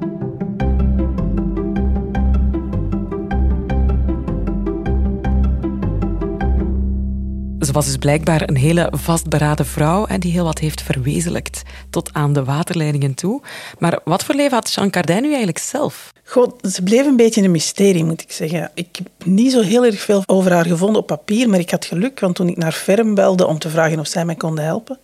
Ze 7.70 7.76
was 7.76 7.86
dus 7.86 7.98
blijkbaar 7.98 8.50
een 8.50 8.58
hele 8.58 8.92
vastberaden 8.92 9.66
vrouw 9.66 10.06
en 10.06 10.20
die 10.20 10.32
heel 10.32 10.44
wat 10.44 10.60
heeft 10.60 10.82
verwezenlijkt 10.82 11.64
tot 11.90 12.10
aan 12.14 12.34
de 12.34 12.44
waterleidingen 12.44 13.14
toe. 13.14 13.42
Maar 13.80 14.00
wat 14.04 14.24
voor 14.24 14.36
leven 14.36 14.58
had 14.58 14.74
Jean 14.74 14.90
Cardin 14.90 15.22
nu 15.22 15.28
eigenlijk 15.28 15.58
zelf? 15.58 16.12
God, 16.30 16.54
ze 16.72 16.84
bleef 16.84 17.06
een 17.06 17.16
beetje 17.16 17.42
een 17.42 17.52
mysterie, 17.52 18.04
moet 18.04 18.22
ik 18.22 18.32
zeggen. 18.32 18.72
Ik 18.74 18.88
heb 18.92 19.08
niet 19.24 19.52
zo 19.52 19.62
heel 19.62 19.86
erg 19.86 20.00
veel 20.00 20.24
over 20.26 20.52
haar 20.52 20.66
gevonden 20.66 21.02
op 21.02 21.08
papier, 21.08 21.50
maar 21.50 21.60
ik 21.60 21.70
had 21.70 21.86
geluk, 21.86 22.20
want 22.20 22.36
toen 22.36 22.48
ik 22.48 22.58
naar 22.58 22.72
Ferm 22.72 23.16
belde 23.16 23.48
om 23.48 23.60
te 23.60 23.70
vragen 23.70 24.00
of 24.00 24.08
zij 24.08 24.26
mij 24.26 24.36
konden 24.36 24.64
helpen, 24.64 25.00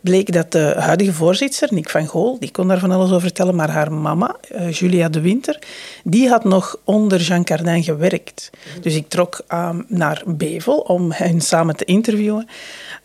bleek 0.00 0.32
dat 0.32 0.52
de 0.52 0.74
huidige 0.78 1.12
voorzitter, 1.12 1.68
Nick 1.70 1.90
van 1.90 2.06
Gool, 2.06 2.36
die 2.38 2.50
kon 2.50 2.68
daar 2.68 2.78
van 2.78 2.90
alles 2.90 3.08
over 3.08 3.20
vertellen, 3.20 3.54
maar 3.54 3.70
haar 3.70 3.92
mama, 3.92 4.36
eh, 4.50 4.72
Julia 4.72 5.08
de 5.08 5.20
Winter, 5.20 5.58
die 6.04 6.28
had 6.28 6.44
nog 6.44 6.76
onder 6.84 7.20
Jean 7.20 7.44
Cardin 7.44 7.82
gewerkt. 7.82 8.50
Dus 8.80 8.94
ik 8.94 9.08
trok 9.08 9.40
naar 9.86 10.22
Bevel 10.26 10.78
om 10.78 11.12
hen 11.12 11.40
samen 11.40 11.76
te 11.76 11.84
interviewen. 11.84 12.48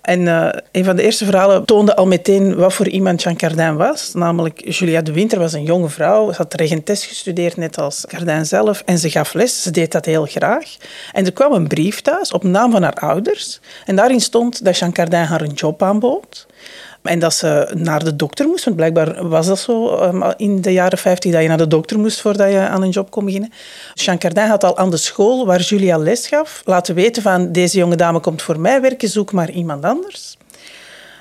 En 0.02 0.22
uh, 0.22 0.50
een 0.72 0.84
van 0.86 0.96
de 0.96 1.04
eerste 1.04 1.26
verhalen 1.26 1.66
toonde 1.66 1.96
al 1.96 2.08
meteen 2.08 2.56
wat 2.56 2.74
voor 2.74 2.88
iemand 3.00 3.22
Jean 3.22 3.36
Cardin 3.36 3.76
was. 3.76 4.14
Namelijk, 4.14 4.72
Julia 4.72 5.02
de 5.02 5.12
Winter 5.12 5.40
was 5.40 5.54
een 5.54 5.64
jonge 5.64 5.90
vrouw. 5.90 6.32
Ze 6.32 6.38
had 6.38 6.54
regentes 6.54 7.06
gestudeerd, 7.06 7.58
net 7.58 7.78
als 7.78 8.06
Cardin 8.08 8.46
zelf. 8.46 8.82
En 8.86 8.98
ze 8.98 9.10
gaf 9.10 9.34
les. 9.34 9.62
Ze 9.62 9.72
deed 9.72 9.92
dat 9.92 10.06
heel 10.06 10.26
graag. 10.26 10.78
En 11.12 11.26
er 11.26 11.34
kwam 11.34 11.54
een 11.54 11.68
brief 11.68 12.02
thuis 12.02 12.32
op 12.32 12.44
naam 12.44 12.72
van 12.72 12.84
haar 12.84 12.94
ouders. 12.94 13.60
En 13.86 13.96
daarin 13.96 14.22
stond 14.22 14.66
dat 14.66 14.78
Jean 14.78 14.92
Cardin 14.92 15.24
haar 15.24 15.42
een 15.42 15.54
job 15.54 15.84
aanbood. 15.84 16.48
En 17.02 17.20
dat 17.20 17.34
ze 17.34 17.72
naar 17.76 18.04
de 18.04 18.16
dokter 18.16 18.48
moest, 18.48 18.64
want 18.64 18.76
blijkbaar 18.76 19.28
was 19.28 19.48
dat 19.48 19.60
zo 19.60 19.96
ehm, 19.96 20.32
in 20.38 20.62
de 20.62 20.74
jaren 20.74 20.98
50 20.98 21.32
dat 21.32 21.42
je 21.42 21.48
naar 21.48 21.58
de 21.58 21.68
dokter 21.68 22.00
moest 22.00 22.22
voordat 22.22 22.52
je 22.52 22.60
aan 22.60 22.82
een 22.84 22.90
job 22.90 23.10
kon 23.10 23.26
beginnen. 23.26 23.52
Jean 23.94 24.18
Cardin 24.18 24.48
had 24.48 24.64
al 24.64 24.78
aan 24.78 24.90
de 24.90 24.98
school 24.98 25.46
waar 25.46 25.62
Julia 25.62 25.98
les 25.98 26.28
gaf 26.28 26.62
laten 26.66 26.96
weten 26.96 27.22
van 27.22 27.52
deze 27.52 27.78
jonge 27.78 27.96
dame 27.96 28.20
komt 28.20 28.42
voor 28.42 28.60
mij 28.60 28.82
werken, 28.82 29.10
zoek 29.10 29.32
maar 29.32 29.50
iemand 29.50 29.84
anders. 29.84 30.38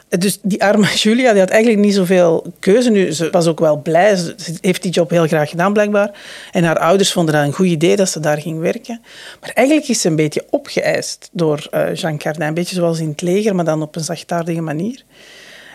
Dus 0.08 0.38
die 0.42 0.62
arme 0.62 0.86
Julia 1.02 1.30
die 1.30 1.40
had 1.40 1.50
eigenlijk 1.50 1.82
niet 1.82 1.94
zoveel 1.94 2.52
keuze. 2.58 2.90
Nu, 2.90 3.12
ze 3.12 3.30
was 3.30 3.46
ook 3.46 3.60
wel 3.60 3.76
blij. 3.76 4.16
Ze 4.16 4.34
heeft 4.60 4.82
die 4.82 4.92
job 4.92 5.10
heel 5.10 5.26
graag 5.26 5.50
gedaan, 5.50 5.72
blijkbaar. 5.72 6.10
En 6.52 6.64
haar 6.64 6.78
ouders 6.78 7.12
vonden 7.12 7.34
dat 7.34 7.44
een 7.44 7.52
goed 7.52 7.66
idee 7.66 7.96
dat 7.96 8.08
ze 8.08 8.20
daar 8.20 8.40
ging 8.40 8.60
werken. 8.60 9.00
Maar 9.40 9.50
eigenlijk 9.54 9.88
is 9.88 10.00
ze 10.00 10.08
een 10.08 10.16
beetje 10.16 10.46
opgeëist 10.50 11.28
door 11.32 11.68
uh, 11.70 11.94
Jean 11.94 12.18
Cardin. 12.18 12.46
Een 12.46 12.54
beetje 12.54 12.74
zoals 12.74 13.00
in 13.00 13.08
het 13.08 13.22
leger, 13.22 13.54
maar 13.54 13.64
dan 13.64 13.82
op 13.82 13.96
een 13.96 14.04
zachtaardige 14.04 14.60
manier. 14.60 15.04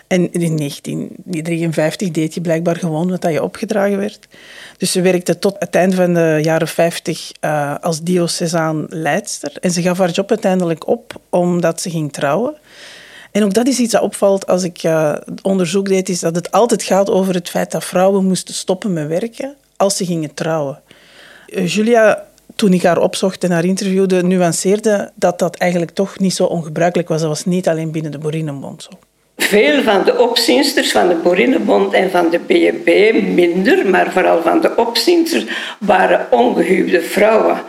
En 0.06 0.32
in 0.32 0.56
1953 0.56 2.10
deed 2.10 2.34
je 2.34 2.40
blijkbaar 2.40 2.76
gewoon 2.76 3.10
wat 3.10 3.32
je 3.32 3.42
opgedragen 3.42 3.98
werd. 3.98 4.26
Dus 4.76 4.92
ze 4.92 5.00
werkte 5.00 5.38
tot 5.38 5.56
het 5.58 5.74
einde 5.74 5.96
van 5.96 6.14
de 6.14 6.38
jaren 6.42 6.68
50 6.68 7.32
uh, 7.40 7.74
als 7.80 8.02
diocesaan 8.02 8.86
leidster. 8.88 9.52
En 9.60 9.70
ze 9.70 9.82
gaf 9.82 9.98
haar 9.98 10.10
job 10.10 10.30
uiteindelijk 10.30 10.86
op 10.86 11.20
omdat 11.28 11.80
ze 11.80 11.90
ging 11.90 12.12
trouwen. 12.12 12.54
En 13.34 13.44
ook 13.44 13.54
dat 13.54 13.66
is 13.66 13.78
iets 13.78 13.92
dat 13.92 14.02
opvalt 14.02 14.46
als 14.46 14.62
ik 14.62 14.82
uh, 14.82 15.14
onderzoek 15.42 15.88
deed, 15.88 16.08
is 16.08 16.20
dat 16.20 16.34
het 16.34 16.50
altijd 16.50 16.82
gaat 16.82 17.10
over 17.10 17.34
het 17.34 17.50
feit 17.50 17.70
dat 17.70 17.84
vrouwen 17.84 18.24
moesten 18.24 18.54
stoppen 18.54 18.92
met 18.92 19.08
werken 19.08 19.54
als 19.76 19.96
ze 19.96 20.04
gingen 20.04 20.34
trouwen. 20.34 20.80
Uh, 21.46 21.66
Julia 21.66 22.26
toen 22.56 22.72
ik 22.72 22.82
haar 22.82 22.98
opzocht 22.98 23.44
en 23.44 23.50
haar 23.50 23.64
interviewde, 23.64 24.22
nuanceerde 24.22 25.10
dat 25.14 25.38
dat 25.38 25.56
eigenlijk 25.56 25.90
toch 25.90 26.18
niet 26.18 26.34
zo 26.34 26.44
ongebruikelijk 26.44 27.08
was. 27.08 27.20
Dat 27.20 27.28
was 27.28 27.44
niet 27.44 27.68
alleen 27.68 27.90
binnen 27.90 28.12
de 28.12 28.18
Boerinnenbond 28.18 28.82
zo. 28.82 28.98
Veel 29.36 29.82
van 29.82 30.04
de 30.04 30.18
opziensters 30.18 30.92
van 30.92 31.08
de 31.08 31.14
Boerinnenbond 31.14 31.92
en 31.92 32.10
van 32.10 32.30
de 32.30 32.38
BNB, 32.38 33.22
minder, 33.34 33.90
maar 33.90 34.12
vooral 34.12 34.42
van 34.42 34.60
de 34.60 34.76
opziensters, 34.76 35.44
waren 35.78 36.26
ongehuwde 36.30 37.00
vrouwen 37.00 37.62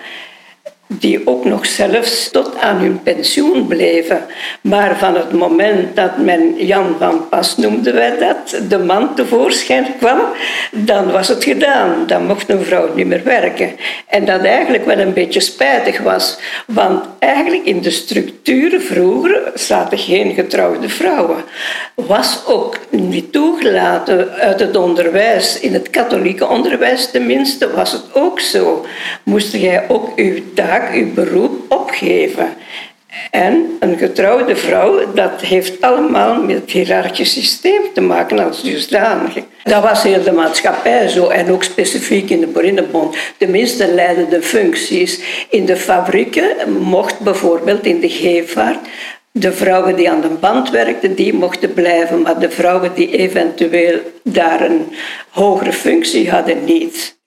die 0.88 1.28
ook 1.28 1.46
nog 1.46 1.66
zelfs 1.66 2.30
tot 2.32 2.58
aan 2.60 2.78
hun 2.78 3.04
pensioen 3.04 3.68
bleven. 3.68 4.26
Maar 4.62 4.98
van 4.98 5.16
het 5.16 5.32
moment 5.32 5.96
dat 5.96 6.18
men 6.18 6.56
Jan 6.58 6.96
van 7.00 7.30
Pas, 7.30 7.58
noemden 7.58 7.94
wij 7.94 8.18
dat, 8.18 8.70
de 8.70 8.78
man 8.78 9.16
tevoorschijn 9.16 9.86
kwam, 9.98 10.20
dan 10.72 11.12
was 11.12 11.28
het 11.28 11.44
gedaan. 11.44 12.08
Dan 12.08 12.26
mocht 12.26 12.50
een 12.50 12.64
vrouw 12.64 12.94
niet 12.96 13.08
meer 13.08 13.24
werken. 13.24 13.72
En 14.08 14.26
dat 14.26 14.44
eigenlijk 14.44 14.86
wel 14.86 15.00
een 15.00 15.14
beetje 15.14 15.40
spijtig 15.40 16.02
was, 16.02 16.38
want 16.68 17.04
eigenlijk 17.20 17.66
in 17.66 17.82
de 17.82 17.92
structuren 17.92 18.82
vroeger 18.82 19.52
zaten 19.54 19.98
geen 19.98 20.34
getrouwde 20.34 20.90
vrouwen. 20.90 21.44
Was 21.96 22.44
ook 22.48 22.78
niet 22.90 23.32
toegelaten 23.32 24.32
uit 24.32 24.60
het 24.60 24.78
onderwijs, 24.78 25.60
in 25.60 25.74
het 25.74 25.90
katholieke 25.90 26.48
onderwijs 26.48 27.12
tenminste, 27.12 27.72
was 27.72 27.92
het 27.92 28.04
ook 28.14 28.40
zo. 28.40 28.86
Moest 29.24 29.54
jij 29.54 29.84
ook 29.88 30.10
uw 30.16 30.36
taak 30.56 30.75
uw 30.94 31.14
beroep 31.14 31.72
opgeven. 31.72 32.48
En 33.32 33.78
een 33.80 33.98
getrouwde 33.98 34.56
vrouw, 34.56 35.14
dat 35.14 35.42
heeft 35.42 35.82
allemaal 35.82 36.42
met 36.44 36.56
het 36.56 36.72
hiërarchisch 36.72 37.34
systeem 37.34 37.82
te 37.94 38.02
maken 38.02 38.40
als 38.40 38.64
dusdanige. 38.64 39.44
Dat 39.64 39.84
was 39.84 40.04
heel 40.04 40.24
de 40.24 40.32
maatschappij 40.32 41.08
zo 41.08 41.28
en 41.28 41.52
ook 41.52 41.64
specifiek 41.64 42.30
in 42.30 42.40
de 42.40 42.48
Boerinnenbond. 42.48 43.18
Tenminste 43.38 43.88
leidden 43.88 44.30
de 44.30 44.42
functies. 44.42 45.20
In 45.50 45.66
de 45.66 45.76
fabrieken 45.76 46.74
mocht 46.80 47.20
bijvoorbeeld 47.20 47.86
in 47.86 48.00
de 48.00 48.10
geefvaart 48.10 48.80
de 49.38 49.54
vrouwen 49.54 49.96
die 49.96 50.10
aan 50.10 50.22
de 50.22 50.28
band 50.28 50.70
werkten, 50.70 51.16
die 51.16 51.34
mochten 51.34 51.74
blijven, 51.74 52.22
maar 52.22 52.40
de 52.40 52.50
vrouwen 52.50 52.92
die 52.94 53.18
eventueel 53.18 54.00
daar 54.24 54.62
een 54.62 54.86
hogere 55.30 55.74
functie 55.74 56.30
hadden, 56.30 56.64
niet. 56.64 57.18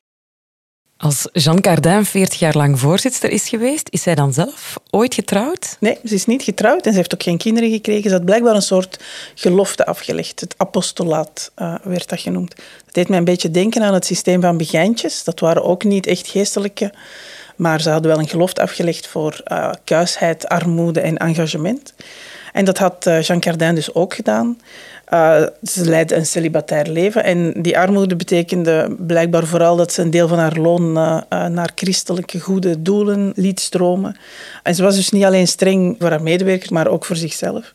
Als 0.98 1.28
Jean 1.32 1.60
Cardin 1.60 2.04
40 2.04 2.38
jaar 2.38 2.56
lang 2.56 2.78
voorzitter 2.78 3.30
is 3.30 3.48
geweest, 3.48 3.88
is 3.90 4.02
zij 4.02 4.14
dan 4.14 4.32
zelf 4.32 4.78
ooit 4.90 5.14
getrouwd? 5.14 5.76
Nee, 5.80 5.98
ze 6.04 6.14
is 6.14 6.26
niet 6.26 6.42
getrouwd 6.42 6.86
en 6.86 6.90
ze 6.92 6.98
heeft 6.98 7.14
ook 7.14 7.22
geen 7.22 7.38
kinderen 7.38 7.70
gekregen. 7.70 8.10
Ze 8.10 8.16
had 8.16 8.24
blijkbaar 8.24 8.54
een 8.54 8.62
soort 8.62 9.04
gelofte 9.34 9.86
afgelegd. 9.86 10.40
Het 10.40 10.54
apostolaat 10.56 11.50
uh, 11.58 11.74
werd 11.82 12.08
dat 12.08 12.20
genoemd. 12.20 12.56
Dat 12.84 12.94
deed 12.94 13.08
mij 13.08 13.18
een 13.18 13.24
beetje 13.24 13.50
denken 13.50 13.82
aan 13.82 13.94
het 13.94 14.04
systeem 14.04 14.40
van 14.40 14.56
begijntjes. 14.56 15.24
Dat 15.24 15.40
waren 15.40 15.64
ook 15.64 15.84
niet 15.84 16.06
echt 16.06 16.28
geestelijke, 16.28 16.92
maar 17.56 17.80
ze 17.80 17.90
hadden 17.90 18.10
wel 18.10 18.20
een 18.20 18.28
gelofte 18.28 18.62
afgelegd 18.62 19.06
voor 19.06 19.40
uh, 19.52 19.70
kuisheid, 19.84 20.48
armoede 20.48 21.00
en 21.00 21.16
engagement. 21.16 21.94
En 22.52 22.64
dat 22.64 22.78
had 22.78 23.06
uh, 23.06 23.22
Jean 23.22 23.40
Cardin 23.40 23.74
dus 23.74 23.94
ook 23.94 24.14
gedaan. 24.14 24.58
Uh, 25.12 25.42
ze 25.62 25.84
leidde 25.84 26.14
een 26.14 26.26
celibatair 26.26 26.86
leven 26.86 27.24
en 27.24 27.52
die 27.62 27.78
armoede 27.78 28.16
betekende 28.16 28.96
blijkbaar 28.98 29.46
vooral 29.46 29.76
dat 29.76 29.92
ze 29.92 30.02
een 30.02 30.10
deel 30.10 30.28
van 30.28 30.38
haar 30.38 30.56
loon 30.56 30.96
uh, 30.96 31.20
naar 31.46 31.70
christelijke 31.74 32.40
goede 32.40 32.82
doelen 32.82 33.32
liet 33.34 33.60
stromen. 33.60 34.16
En 34.62 34.74
ze 34.74 34.82
was 34.82 34.96
dus 34.96 35.10
niet 35.10 35.24
alleen 35.24 35.48
streng 35.48 35.96
voor 35.98 36.10
haar 36.10 36.22
medewerkers, 36.22 36.70
maar 36.70 36.86
ook 36.86 37.04
voor 37.04 37.16
zichzelf. 37.16 37.72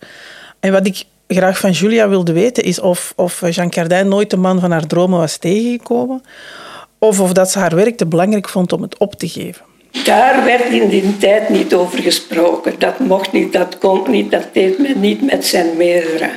En 0.60 0.72
wat 0.72 0.88
ik 0.88 1.04
graag 1.28 1.58
van 1.58 1.72
Julia 1.72 2.10
wilde 2.10 2.34
weten 2.34 2.64
is 2.64 2.80
of, 2.80 3.14
of 3.16 3.50
Jean 3.50 3.70
Cardin 3.70 4.08
nooit 4.08 4.30
de 4.30 4.38
man 4.38 4.60
van 4.60 4.72
haar 4.72 4.88
dromen 4.88 5.20
was 5.20 5.38
tegengekomen 5.38 6.22
of 6.98 7.20
of 7.20 7.34
dat 7.34 7.52
ze 7.52 7.60
haar 7.60 7.76
werk 7.76 7.98
te 7.98 8.06
belangrijk 8.06 8.50
vond 8.50 8.74
om 8.74 8.82
het 8.82 8.98
op 8.98 9.14
te 9.16 9.28
geven. 9.28 9.73
Daar 10.04 10.44
werd 10.44 10.66
in 10.66 10.88
die 10.88 11.18
tijd 11.18 11.50
niet 11.50 11.74
over 11.74 12.00
gesproken. 12.00 12.74
Dat 12.78 13.00
mocht 13.00 13.32
niet, 13.32 13.54
dat 13.54 13.78
kon 13.78 14.04
niet, 14.08 14.32
dat 14.32 14.48
deed 14.52 14.78
men 14.78 15.00
niet 15.00 15.22
met 15.22 15.46
zijn 15.46 15.78
meerdere. 15.78 16.30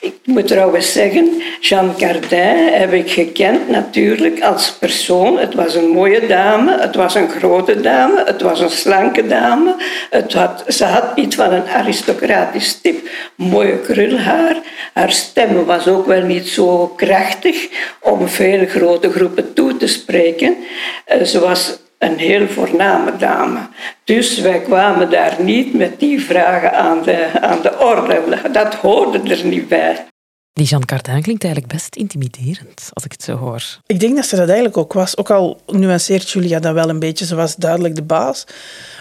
Ik 0.00 0.14
moet 0.24 0.46
trouwens 0.46 0.92
zeggen, 0.92 1.42
Jean 1.60 1.96
Cardin 1.96 2.68
heb 2.72 2.92
ik 2.92 3.10
gekend 3.10 3.68
natuurlijk 3.68 4.42
als 4.42 4.72
persoon. 4.72 5.38
Het 5.38 5.54
was 5.54 5.74
een 5.74 5.88
mooie 5.88 6.26
dame, 6.26 6.80
het 6.80 6.94
was 6.94 7.14
een 7.14 7.28
grote 7.28 7.80
dame, 7.80 8.22
het 8.26 8.42
was 8.42 8.60
een 8.60 8.70
slanke 8.70 9.26
dame. 9.26 9.74
Het 10.10 10.32
had, 10.32 10.64
ze 10.68 10.84
had 10.84 11.04
iets 11.14 11.36
van 11.36 11.52
een 11.52 11.68
aristocratisch 11.68 12.80
tip. 12.80 13.08
Mooie 13.34 13.78
krulhaar. 13.78 14.56
Haar 14.92 15.12
stem 15.12 15.64
was 15.64 15.88
ook 15.88 16.06
wel 16.06 16.22
niet 16.22 16.48
zo 16.48 16.92
krachtig 16.96 17.68
om 18.00 18.28
veel 18.28 18.66
grote 18.66 19.10
groepen 19.10 19.52
toe 19.52 19.76
te 19.76 19.86
spreken. 19.86 20.56
Eh, 21.04 21.22
ze 21.22 21.40
was 21.40 21.78
een 22.00 22.18
heel 22.18 22.48
voorname 22.48 23.16
dame. 23.16 23.58
Dus 24.04 24.38
wij 24.38 24.60
kwamen 24.60 25.10
daar 25.10 25.36
niet 25.42 25.74
met 25.74 26.00
die 26.00 26.20
vragen 26.20 26.72
aan 26.72 27.02
de, 27.02 27.40
aan 27.40 27.62
de 27.62 27.78
orde. 27.78 28.22
Dat 28.52 28.74
hoorde 28.74 29.34
er 29.34 29.44
niet 29.44 29.68
bij. 29.68 30.04
Die 30.52 30.66
Jean 30.66 30.84
Cardin 30.84 31.22
klinkt 31.22 31.44
eigenlijk 31.44 31.72
best 31.72 31.96
intimiderend, 31.96 32.90
als 32.92 33.04
ik 33.04 33.12
het 33.12 33.22
zo 33.22 33.36
hoor. 33.36 33.62
Ik 33.86 34.00
denk 34.00 34.16
dat 34.16 34.26
ze 34.26 34.36
dat 34.36 34.46
eigenlijk 34.46 34.76
ook 34.76 34.92
was. 34.92 35.16
Ook 35.16 35.30
al 35.30 35.60
nuanceert 35.66 36.30
Julia 36.30 36.58
dat 36.58 36.74
wel 36.74 36.88
een 36.88 36.98
beetje. 36.98 37.24
Ze 37.24 37.34
was 37.34 37.56
duidelijk 37.56 37.94
de 37.94 38.02
baas. 38.02 38.44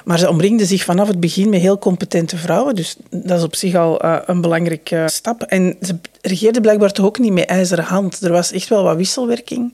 Maar 0.05 0.17
ze 0.17 0.29
omringde 0.29 0.65
zich 0.65 0.83
vanaf 0.83 1.07
het 1.07 1.19
begin 1.19 1.49
met 1.49 1.61
heel 1.61 1.77
competente 1.77 2.37
vrouwen. 2.37 2.75
Dus 2.75 2.95
dat 3.09 3.37
is 3.37 3.43
op 3.43 3.55
zich 3.55 3.75
al 3.75 4.05
uh, 4.05 4.17
een 4.25 4.41
belangrijke 4.41 5.03
stap. 5.05 5.41
En 5.41 5.77
ze 5.81 5.99
regeerde 6.21 6.61
blijkbaar 6.61 6.91
toch 6.91 7.05
ook 7.05 7.19
niet 7.19 7.33
met 7.33 7.45
ijzeren 7.45 7.85
hand. 7.85 8.21
Er 8.21 8.31
was 8.31 8.51
echt 8.51 8.69
wel 8.69 8.83
wat 8.83 8.97
wisselwerking. 8.97 9.73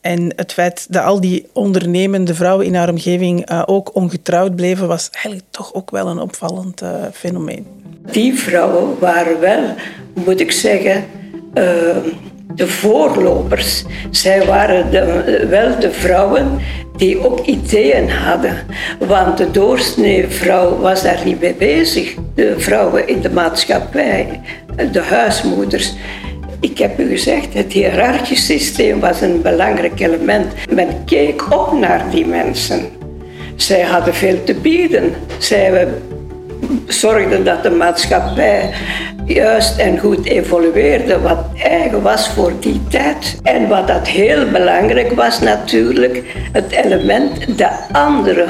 En 0.00 0.32
het 0.36 0.52
feit 0.52 0.86
dat 0.90 1.04
al 1.04 1.20
die 1.20 1.46
ondernemende 1.52 2.34
vrouwen 2.34 2.66
in 2.66 2.74
haar 2.74 2.88
omgeving 2.88 3.50
uh, 3.50 3.62
ook 3.66 3.94
ongetrouwd 3.94 4.56
bleven, 4.56 4.88
was 4.88 5.10
eigenlijk 5.10 5.44
toch 5.50 5.74
ook 5.74 5.90
wel 5.90 6.06
een 6.06 6.18
opvallend 6.18 6.82
uh, 6.82 6.90
fenomeen. 7.12 7.66
Die 8.10 8.34
vrouwen 8.34 8.98
waren 8.98 9.40
wel, 9.40 9.74
moet 10.14 10.40
ik 10.40 10.52
zeggen, 10.52 11.04
uh, 11.54 11.64
de 12.54 12.66
voorlopers. 12.66 13.84
Zij 14.10 14.46
waren 14.46 14.90
wel 15.50 15.78
de 15.78 15.92
vrouwen 15.92 16.58
die 16.96 17.26
ook 17.26 17.46
ideeën 17.46 18.10
hadden. 18.10 18.56
Want 18.98 19.38
de 19.38 19.50
doorsnee 19.50 20.28
vrouw 20.28 20.78
was 20.78 21.02
daar 21.02 21.20
niet 21.24 21.40
mee 21.40 21.54
bezig. 21.54 22.14
De 22.34 22.54
vrouwen 22.58 23.08
in 23.08 23.20
de 23.20 23.30
maatschappij, 23.30 24.40
de 24.92 25.02
huismoeders. 25.02 25.94
Ik 26.60 26.78
heb 26.78 26.98
u 26.98 27.08
gezegd, 27.08 27.54
het 27.54 27.72
hiërarchisch 27.72 28.46
systeem 28.46 29.00
was 29.00 29.20
een 29.20 29.42
belangrijk 29.42 30.00
element. 30.00 30.52
Men 30.70 31.04
keek 31.04 31.52
op 31.52 31.72
naar 31.72 32.10
die 32.10 32.26
mensen. 32.26 32.80
Zij 33.56 33.80
hadden 33.82 34.14
veel 34.14 34.44
te 34.44 34.54
bieden. 34.54 35.14
Zij 35.38 35.88
zorgden 36.86 37.44
dat 37.44 37.62
de 37.62 37.70
maatschappij 37.70 38.70
juist 39.24 39.78
en 39.78 39.98
goed 39.98 40.26
evolueerde, 40.26 41.20
wat 41.20 41.44
eigen 41.62 42.02
was 42.02 42.28
voor 42.28 42.52
die 42.60 42.80
tijd. 42.88 43.38
En 43.42 43.68
wat 43.68 43.88
dat 43.88 44.08
heel 44.08 44.50
belangrijk 44.50 45.12
was 45.12 45.40
natuurlijk, 45.40 46.22
het 46.52 46.70
element 46.70 47.58
de 47.58 47.68
andere. 47.92 48.46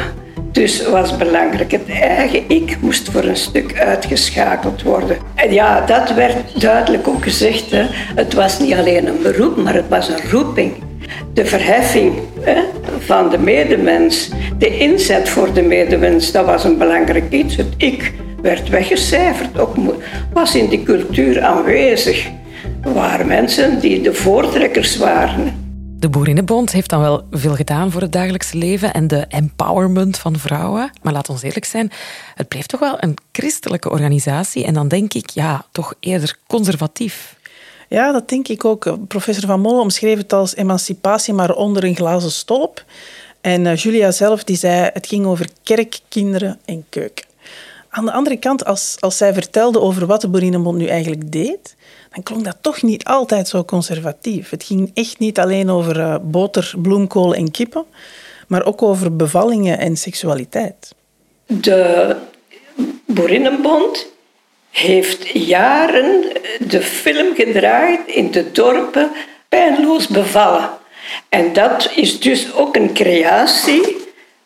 Dus 0.58 0.88
was 0.88 1.16
belangrijk. 1.16 1.70
Het 1.70 1.88
eigen 1.88 2.42
ik 2.48 2.76
moest 2.80 3.10
voor 3.10 3.24
een 3.24 3.36
stuk 3.36 3.80
uitgeschakeld 3.80 4.82
worden. 4.82 5.16
En 5.34 5.52
ja, 5.52 5.86
dat 5.86 6.14
werd 6.14 6.60
duidelijk 6.60 7.08
ook 7.08 7.22
gezegd. 7.22 7.70
Hè. 7.70 7.84
Het 8.14 8.34
was 8.34 8.58
niet 8.58 8.74
alleen 8.74 9.06
een 9.06 9.22
beroep, 9.22 9.56
maar 9.56 9.74
het 9.74 9.88
was 9.88 10.08
een 10.08 10.30
roeping. 10.30 10.72
De 11.32 11.44
verheffing 11.44 12.12
hè, 12.40 12.60
van 12.98 13.30
de 13.30 13.38
medemens, 13.38 14.30
de 14.58 14.78
inzet 14.78 15.28
voor 15.28 15.52
de 15.52 15.62
medemens, 15.62 16.32
dat 16.32 16.44
was 16.44 16.64
een 16.64 16.78
belangrijk 16.78 17.32
iets. 17.32 17.56
Het 17.56 17.74
ik 17.76 18.12
werd 18.42 18.68
weggecijferd, 18.68 19.58
ook 19.58 19.74
was 20.32 20.54
in 20.54 20.68
die 20.68 20.82
cultuur 20.82 21.42
aanwezig. 21.42 22.26
Er 22.82 22.92
waren 22.92 23.26
mensen 23.26 23.80
die 23.80 24.00
de 24.00 24.14
voortrekkers 24.14 24.96
waren. 24.96 25.67
De 25.98 26.08
Boerinnenbond 26.08 26.72
heeft 26.72 26.90
dan 26.90 27.00
wel 27.00 27.26
veel 27.30 27.54
gedaan 27.54 27.90
voor 27.90 28.00
het 28.00 28.12
dagelijkse 28.12 28.56
leven 28.56 28.92
en 28.92 29.06
de 29.06 29.24
empowerment 29.28 30.18
van 30.18 30.38
vrouwen. 30.38 30.90
Maar 31.02 31.12
laat 31.12 31.28
ons 31.28 31.42
eerlijk 31.42 31.64
zijn, 31.64 31.90
het 32.34 32.48
bleef 32.48 32.66
toch 32.66 32.80
wel 32.80 32.96
een 33.00 33.16
christelijke 33.32 33.90
organisatie. 33.90 34.64
En 34.64 34.74
dan 34.74 34.88
denk 34.88 35.14
ik, 35.14 35.30
ja, 35.30 35.64
toch 35.72 35.94
eerder 36.00 36.38
conservatief. 36.46 37.36
Ja, 37.88 38.12
dat 38.12 38.28
denk 38.28 38.48
ik 38.48 38.64
ook. 38.64 39.08
Professor 39.08 39.46
Van 39.46 39.60
Molle 39.60 39.80
omschreef 39.80 40.18
het 40.18 40.32
als 40.32 40.56
emancipatie, 40.56 41.34
maar 41.34 41.54
onder 41.54 41.84
een 41.84 41.96
glazen 41.96 42.30
stolp. 42.30 42.84
En 43.40 43.64
uh, 43.64 43.76
Julia 43.76 44.10
zelf 44.10 44.44
die 44.44 44.56
zei, 44.56 44.90
het 44.92 45.06
ging 45.06 45.26
over 45.26 45.48
kerk, 45.62 46.00
kinderen 46.08 46.58
en 46.64 46.84
keuken. 46.88 47.26
Aan 47.88 48.04
de 48.04 48.12
andere 48.12 48.36
kant, 48.36 48.64
als, 48.64 48.96
als 49.00 49.16
zij 49.16 49.34
vertelde 49.34 49.80
over 49.80 50.06
wat 50.06 50.20
de 50.20 50.28
Boerinnenbond 50.28 50.78
nu 50.78 50.86
eigenlijk 50.86 51.32
deed, 51.32 51.76
dan 52.10 52.22
klonk 52.22 52.44
dat 52.44 52.56
toch 52.60 52.82
niet 52.82 53.04
altijd 53.04 53.48
zo 53.48 53.64
conservatief. 53.64 54.50
Het 54.50 54.64
ging 54.64 54.90
echt 54.94 55.18
niet 55.18 55.38
alleen 55.38 55.70
over 55.70 55.96
uh, 55.96 56.16
boter, 56.22 56.74
bloemkool 56.76 57.34
en 57.34 57.50
kippen, 57.50 57.84
maar 58.46 58.64
ook 58.64 58.82
over 58.82 59.16
bevallingen 59.16 59.78
en 59.78 59.96
seksualiteit. 59.96 60.94
De 61.46 62.16
Boerinnenbond 63.06 64.06
heeft 64.70 65.28
jaren 65.28 66.22
de 66.68 66.82
film 66.82 67.34
gedraaid 67.34 68.00
in 68.06 68.30
de 68.30 68.52
dorpen 68.52 69.10
Pijnloos 69.48 70.06
bevallen. 70.06 70.70
En 71.28 71.52
dat 71.52 71.90
is 71.94 72.20
dus 72.20 72.54
ook 72.54 72.76
een 72.76 72.94
creatie, 72.94 73.96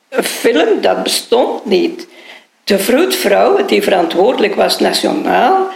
een 0.08 0.24
film 0.24 0.80
dat 0.80 1.02
bestond 1.02 1.64
niet. 1.64 2.06
De 2.64 2.78
vroedvrouw, 2.78 3.64
die 3.64 3.82
verantwoordelijk 3.82 4.54
was 4.54 4.78
nationaal, 4.78 5.68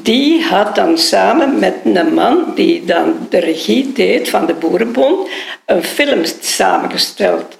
die 0.00 0.42
had 0.42 0.74
dan 0.74 0.98
samen 0.98 1.58
met 1.58 1.74
een 1.84 2.14
man 2.14 2.52
die 2.54 2.84
dan 2.84 3.26
de 3.30 3.38
regie 3.38 3.92
deed 3.92 4.28
van 4.28 4.46
de 4.46 4.54
Boerenbond 4.54 5.28
een 5.66 5.82
film 5.82 6.22
samengesteld. 6.40 7.58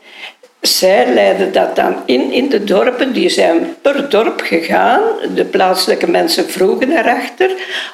Zij 0.60 1.12
leidden 1.14 1.52
dat 1.52 1.76
dan 1.76 1.96
in 2.06 2.32
in 2.32 2.48
de 2.48 2.64
dorpen. 2.64 3.12
Die 3.12 3.28
zijn 3.28 3.76
per 3.82 4.08
dorp 4.08 4.40
gegaan. 4.40 5.00
De 5.34 5.45
plaatselijke 5.45 6.10
mensen 6.10 6.50
vroegen 6.50 6.92
erachter 6.99 7.50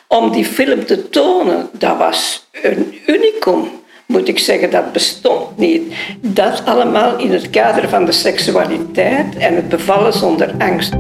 om 0.07 0.33
die 0.33 0.45
film 0.45 0.85
te 0.85 1.09
tonen. 1.09 1.69
Dat 1.73 1.97
was 1.97 2.49
een 2.63 2.99
unicum 3.07 3.71
moet 4.09 4.29
ik 4.29 4.39
zeggen, 4.39 4.71
dat 4.71 4.93
bestond 4.93 5.57
niet. 5.57 5.95
Dat 6.21 6.63
allemaal 6.65 7.19
in 7.19 7.33
het 7.33 7.51
kader 7.51 7.89
van 7.89 8.05
de 8.05 8.13
seksualiteit 8.13 9.37
en 9.37 9.55
het 9.55 9.69
bevallen 9.69 10.13
zonder 10.13 10.55
angst. 10.59 10.93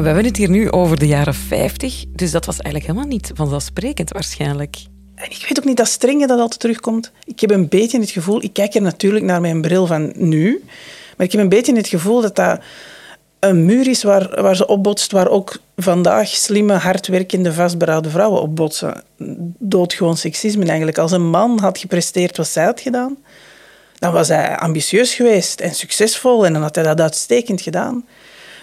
We 0.00 0.06
hebben 0.06 0.24
het 0.24 0.36
hier 0.36 0.50
nu 0.50 0.70
over 0.70 0.98
de 0.98 1.06
jaren 1.06 1.34
50, 1.34 2.04
dus 2.08 2.30
dat 2.30 2.46
was 2.46 2.58
eigenlijk 2.58 2.86
helemaal 2.86 3.16
niet 3.16 3.30
vanzelfsprekend 3.34 4.10
waarschijnlijk. 4.10 4.76
En 5.14 5.30
ik 5.30 5.46
weet 5.48 5.58
ook 5.58 5.64
niet 5.64 5.76
dat 5.76 5.88
strenge 5.88 6.26
dat 6.26 6.38
altijd 6.38 6.60
terugkomt. 6.60 7.12
Ik 7.24 7.40
heb 7.40 7.50
een 7.50 7.68
beetje 7.68 8.00
het 8.00 8.10
gevoel, 8.10 8.42
ik 8.42 8.52
kijk 8.52 8.74
er 8.74 8.82
natuurlijk 8.82 9.24
naar 9.24 9.40
mijn 9.40 9.60
bril 9.60 9.86
van 9.86 10.12
nu, 10.14 10.64
maar 11.16 11.26
ik 11.26 11.32
heb 11.32 11.40
een 11.40 11.48
beetje 11.48 11.76
het 11.76 11.88
gevoel 11.88 12.20
dat 12.20 12.36
dat 12.36 12.60
een 13.38 13.64
muur 13.64 13.88
is 13.88 14.02
waar, 14.02 14.42
waar 14.42 14.56
ze 14.56 14.66
opbotst, 14.66 15.12
waar 15.12 15.28
ook 15.28 15.58
vandaag 15.76 16.28
slimme, 16.28 16.74
hardwerkende, 16.74 17.52
vastberaden 17.52 18.10
vrouwen 18.10 18.42
opbotsen. 18.42 19.02
Doodgewoon 19.58 20.16
seksisme 20.16 20.64
eigenlijk. 20.66 20.98
Als 20.98 21.12
een 21.12 21.30
man 21.30 21.58
had 21.58 21.78
gepresteerd 21.78 22.36
wat 22.36 22.48
zij 22.48 22.64
had 22.64 22.80
gedaan, 22.80 23.16
dan 23.98 24.12
was 24.12 24.28
hij 24.28 24.56
ambitieus 24.56 25.14
geweest 25.14 25.60
en 25.60 25.74
succesvol 25.74 26.46
en 26.46 26.52
dan 26.52 26.62
had 26.62 26.74
hij 26.74 26.84
dat 26.84 27.00
uitstekend 27.00 27.60
gedaan. 27.60 28.04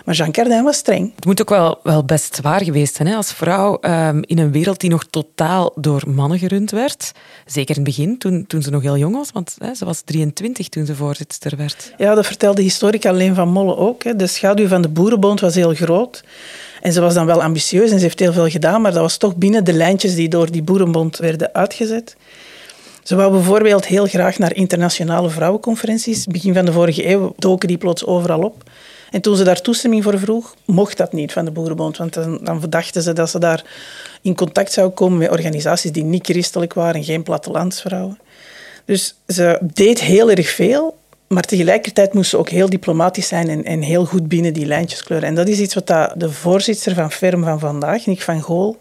Maar 0.07 0.15
Jean 0.15 0.31
Cardin 0.31 0.63
was 0.63 0.77
streng. 0.77 1.11
Het 1.15 1.25
moet 1.25 1.41
ook 1.41 1.49
wel, 1.49 1.79
wel 1.83 2.05
best 2.05 2.35
zwaar 2.35 2.63
geweest 2.63 2.95
zijn 2.95 3.07
hè? 3.07 3.15
als 3.15 3.33
vrouw 3.33 3.77
um, 3.81 4.23
in 4.25 4.37
een 4.37 4.51
wereld 4.51 4.79
die 4.79 4.89
nog 4.89 5.05
totaal 5.09 5.71
door 5.75 6.03
mannen 6.07 6.39
gerund 6.39 6.71
werd. 6.71 7.11
Zeker 7.45 7.77
in 7.77 7.83
het 7.83 7.95
begin, 7.95 8.17
toen, 8.17 8.45
toen 8.47 8.61
ze 8.61 8.69
nog 8.69 8.81
heel 8.81 8.97
jong 8.97 9.15
was, 9.15 9.31
want 9.31 9.55
hè, 9.59 9.73
ze 9.73 9.85
was 9.85 10.01
23 10.01 10.69
toen 10.69 10.85
ze 10.85 10.95
voorzitter 10.95 11.57
werd. 11.57 11.93
Ja, 11.97 12.15
dat 12.15 12.25
vertelde 12.25 12.61
historica 12.61 13.11
Leen 13.11 13.35
van 13.35 13.49
Molle 13.49 13.75
ook. 13.77 14.03
Hè. 14.03 14.15
De 14.15 14.27
schaduw 14.27 14.67
van 14.67 14.81
de 14.81 14.89
Boerenbond 14.89 15.39
was 15.39 15.55
heel 15.55 15.73
groot. 15.73 16.23
En 16.81 16.93
ze 16.93 17.01
was 17.01 17.13
dan 17.13 17.25
wel 17.25 17.43
ambitieus 17.43 17.91
en 17.91 17.97
ze 17.97 18.03
heeft 18.03 18.19
heel 18.19 18.33
veel 18.33 18.49
gedaan, 18.49 18.81
maar 18.81 18.93
dat 18.93 19.01
was 19.01 19.17
toch 19.17 19.35
binnen 19.35 19.63
de 19.63 19.73
lijntjes 19.73 20.15
die 20.15 20.29
door 20.29 20.51
die 20.51 20.63
Boerenbond 20.63 21.17
werden 21.17 21.53
uitgezet. 21.53 22.15
Ze 23.03 23.15
wou 23.15 23.31
bijvoorbeeld 23.31 23.85
heel 23.85 24.05
graag 24.05 24.37
naar 24.37 24.55
internationale 24.55 25.29
vrouwenconferenties. 25.29 26.25
Begin 26.25 26.53
van 26.53 26.65
de 26.65 26.71
vorige 26.71 27.09
eeuw 27.09 27.33
doken 27.37 27.67
die 27.67 27.77
plots 27.77 28.05
overal 28.05 28.41
op. 28.41 28.63
En 29.11 29.21
toen 29.21 29.35
ze 29.35 29.43
daar 29.43 29.61
toestemming 29.61 30.03
voor 30.03 30.19
vroeg, 30.19 30.55
mocht 30.65 30.97
dat 30.97 31.13
niet 31.13 31.31
van 31.31 31.45
de 31.45 31.51
Boerenbond. 31.51 31.97
Want 31.97 32.13
dan, 32.13 32.59
verdachten 32.59 33.01
ze 33.01 33.13
dat 33.13 33.29
ze 33.29 33.39
daar 33.39 33.63
in 34.21 34.35
contact 34.35 34.71
zou 34.71 34.89
komen 34.89 35.17
met 35.17 35.29
organisaties 35.29 35.91
die 35.91 36.03
niet 36.03 36.25
christelijk 36.25 36.73
waren, 36.73 37.03
geen 37.03 37.23
plattelandsvrouwen. 37.23 38.19
Dus 38.85 39.15
ze 39.27 39.59
deed 39.73 40.01
heel 40.01 40.29
erg 40.29 40.49
veel, 40.49 40.97
maar 41.27 41.43
tegelijkertijd 41.43 42.13
moest 42.13 42.29
ze 42.29 42.37
ook 42.37 42.49
heel 42.49 42.69
diplomatisch 42.69 43.27
zijn 43.27 43.49
en, 43.49 43.63
en 43.63 43.81
heel 43.81 44.05
goed 44.05 44.27
binnen 44.27 44.53
die 44.53 44.65
lijntjes 44.65 45.03
kleuren. 45.03 45.27
En 45.27 45.35
dat 45.35 45.47
is 45.47 45.59
iets 45.59 45.73
wat 45.73 45.87
de 46.15 46.31
voorzitter 46.31 46.93
van 46.93 47.11
Ferm 47.11 47.43
van 47.43 47.59
vandaag, 47.59 48.05
Nick 48.05 48.21
van 48.21 48.41
Gool, 48.41 48.77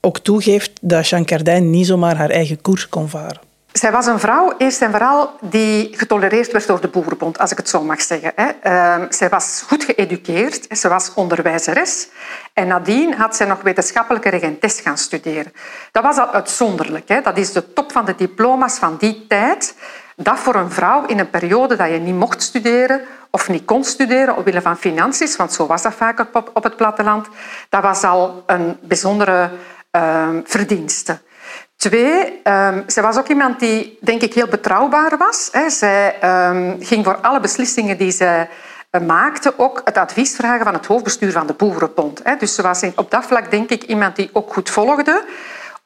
ook 0.00 0.18
toegeeft 0.18 0.70
dat 0.80 1.08
Jean 1.08 1.24
Cardin 1.24 1.70
niet 1.70 1.86
zomaar 1.86 2.16
haar 2.16 2.30
eigen 2.30 2.60
koers 2.60 2.88
kon 2.88 3.08
varen. 3.08 3.47
Zij 3.78 3.92
was 3.92 4.06
een 4.06 4.18
vrouw, 4.18 4.52
eerst 4.56 4.82
en 4.82 4.90
vooral, 4.90 5.30
die 5.40 5.96
getolereerd 5.96 6.52
werd 6.52 6.66
door 6.66 6.80
de 6.80 6.88
Boerenbond, 6.88 7.38
als 7.38 7.50
ik 7.50 7.56
het 7.56 7.68
zo 7.68 7.82
mag 7.82 8.00
zeggen. 8.00 8.32
Ehm, 8.62 9.06
zij 9.08 9.28
was 9.28 9.64
goed 9.66 9.84
geëduceerd, 9.84 10.78
ze 10.78 10.88
was 10.88 11.14
onderwijzeres. 11.14 12.08
En 12.52 12.66
nadien 12.66 13.14
had 13.14 13.36
zij 13.36 13.46
nog 13.46 13.60
wetenschappelijke 13.62 14.28
regentes 14.28 14.80
gaan 14.80 14.98
studeren. 14.98 15.52
Dat 15.92 16.02
was 16.02 16.18
al 16.18 16.30
uitzonderlijk. 16.30 17.24
Dat 17.24 17.36
is 17.36 17.52
de 17.52 17.72
top 17.72 17.92
van 17.92 18.04
de 18.04 18.14
diploma's 18.14 18.78
van 18.78 18.96
die 18.96 19.26
tijd. 19.28 19.74
Dat 20.16 20.38
voor 20.38 20.54
een 20.54 20.70
vrouw 20.70 21.06
in 21.06 21.18
een 21.18 21.30
periode 21.30 21.76
dat 21.76 21.90
je 21.90 21.98
niet 21.98 22.14
mocht 22.14 22.42
studeren 22.42 23.00
of 23.30 23.48
niet 23.48 23.64
kon 23.64 23.84
studeren 23.84 24.36
omwille 24.36 24.62
van 24.62 24.76
financiën, 24.76 25.28
want 25.36 25.52
zo 25.52 25.66
was 25.66 25.82
dat 25.82 25.94
vaak 25.94 26.26
op 26.54 26.64
het 26.64 26.76
platteland, 26.76 27.26
dat 27.68 27.82
was 27.82 28.02
al 28.02 28.42
een 28.46 28.76
bijzondere 28.82 29.50
uh, 29.92 30.28
verdienste. 30.44 31.18
Twee, 31.78 32.40
um, 32.44 32.84
zij 32.86 33.02
was 33.02 33.18
ook 33.18 33.28
iemand 33.28 33.60
die, 33.60 33.98
denk 34.00 34.22
ik, 34.22 34.34
heel 34.34 34.46
betrouwbaar 34.46 35.16
was. 35.18 35.48
Hè. 35.52 35.70
Zij 35.70 36.14
um, 36.50 36.76
ging 36.80 37.04
voor 37.04 37.16
alle 37.16 37.40
beslissingen 37.40 37.98
die 37.98 38.10
zij 38.10 38.48
uh, 38.90 39.00
maakte 39.00 39.54
ook 39.56 39.80
het 39.84 39.96
advies 39.96 40.36
vragen 40.36 40.64
van 40.64 40.74
het 40.74 40.86
hoofdbestuur 40.86 41.32
van 41.32 41.46
de 41.46 41.52
Boerenbond. 41.52 42.20
Hè. 42.24 42.36
Dus 42.36 42.54
ze 42.54 42.62
was 42.62 42.82
op 42.94 43.10
dat 43.10 43.24
vlak, 43.24 43.50
denk 43.50 43.70
ik, 43.70 43.82
iemand 43.82 44.16
die 44.16 44.30
ook 44.32 44.52
goed 44.52 44.70
volgde. 44.70 45.24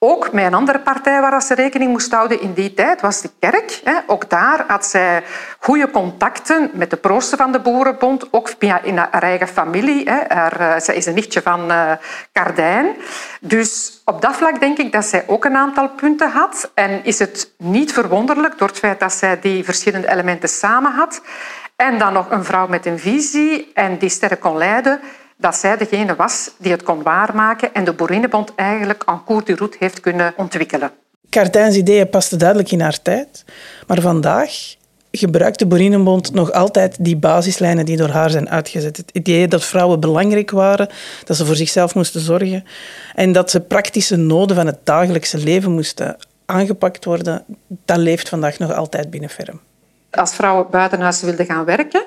Ook 0.04 0.32
met 0.32 0.44
een 0.44 0.54
andere 0.54 0.78
partij 0.78 1.20
waar 1.20 1.42
ze 1.42 1.54
rekening 1.54 1.90
moest 1.90 2.12
houden 2.12 2.40
in 2.40 2.52
die 2.52 2.74
tijd 2.74 3.00
was 3.00 3.20
de 3.20 3.30
kerk. 3.38 3.82
Ook 4.06 4.30
daar 4.30 4.64
had 4.66 4.86
zij 4.86 5.22
goede 5.58 5.90
contacten 5.90 6.70
met 6.72 6.90
de 6.90 6.96
proosten 6.96 7.38
van 7.38 7.52
de 7.52 7.60
Boerenbond, 7.60 8.32
ook 8.32 8.54
via 8.58 8.82
in 8.82 8.96
haar 8.96 9.22
eigen 9.22 9.48
familie. 9.48 10.04
Eh, 10.04 10.78
zij 10.78 10.94
is 10.94 11.06
een 11.06 11.14
nichtje 11.14 11.42
van 11.42 11.70
eh, 11.70 11.92
Kardijn. 12.32 12.86
Dus 13.40 14.02
op 14.04 14.22
dat 14.22 14.36
vlak 14.36 14.60
denk 14.60 14.78
ik 14.78 14.92
dat 14.92 15.04
zij 15.04 15.24
ook 15.26 15.44
een 15.44 15.56
aantal 15.56 15.88
punten 15.88 16.30
had. 16.30 16.70
En 16.74 17.04
is 17.04 17.18
het 17.18 17.52
niet 17.58 17.92
verwonderlijk 17.92 18.58
door 18.58 18.68
het 18.68 18.78
feit 18.78 19.00
dat 19.00 19.12
zij 19.12 19.40
die 19.40 19.64
verschillende 19.64 20.10
elementen 20.10 20.48
samen 20.48 20.92
had. 20.92 21.22
En 21.76 21.98
dan 21.98 22.12
nog 22.12 22.30
een 22.30 22.44
vrouw 22.44 22.66
met 22.66 22.86
een 22.86 22.98
visie 22.98 23.70
en 23.74 23.98
die 23.98 24.08
sterk 24.08 24.40
kon 24.40 24.56
leiden 24.56 25.00
dat 25.37 25.57
zij 25.57 25.77
degene 25.77 26.14
was 26.14 26.51
die 26.59 26.73
het 26.73 26.83
kon 26.83 27.03
waarmaken 27.03 27.75
en 27.75 27.85
de 27.85 27.92
Boerinnenbond 27.92 28.55
eigenlijk 28.55 29.03
en 29.07 29.25
cours 29.25 29.45
de 29.45 29.55
route 29.55 29.77
heeft 29.81 30.01
kunnen 30.01 30.35
ontwikkelen. 30.37 30.90
Cardijns 31.31 31.77
ideeën 31.77 32.09
pasten 32.09 32.38
duidelijk 32.38 32.71
in 32.71 32.81
haar 32.81 33.03
tijd, 33.03 33.45
maar 33.87 34.01
vandaag 34.01 34.75
gebruikt 35.11 35.59
de 35.59 35.66
Boerinnenbond 35.66 36.35
nog 36.35 36.53
altijd 36.53 36.97
die 37.01 37.16
basislijnen 37.16 37.85
die 37.85 37.97
door 37.97 38.09
haar 38.09 38.31
zijn 38.31 38.51
uitgezet. 38.51 38.97
Het 38.97 39.11
idee 39.12 39.49
dat 39.49 39.64
vrouwen 39.64 40.01
belangrijk 40.01 40.51
waren, 40.51 40.88
dat 41.25 41.37
ze 41.37 41.47
voor 41.47 41.57
zichzelf 41.57 41.95
moesten 41.95 42.21
zorgen 42.21 42.64
en 43.14 43.33
dat 43.33 43.51
ze 43.51 43.61
praktische 43.61 44.16
noden 44.16 44.57
van 44.57 44.66
het 44.66 44.79
dagelijkse 44.85 45.38
leven 45.38 45.73
moesten 45.73 46.16
aangepakt 46.47 47.05
worden, 47.05 47.45
dat 47.85 47.97
leeft 47.97 48.29
vandaag 48.29 48.59
nog 48.59 48.73
altijd 48.73 49.11
binnen 49.11 49.31
Ferm. 49.31 49.61
Als 50.11 50.35
vrouwen 50.35 50.66
buiten 50.71 51.01
huis 51.01 51.21
wilden 51.21 51.47
gaan 51.47 51.64
werken, 51.64 52.05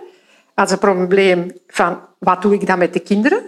als 0.55 0.71
een 0.71 0.79
probleem 0.79 1.51
van 1.67 1.99
wat 2.19 2.41
doe 2.41 2.53
ik 2.53 2.67
dan 2.67 2.77
met 2.77 2.93
de 2.93 2.99
kinderen, 2.99 3.43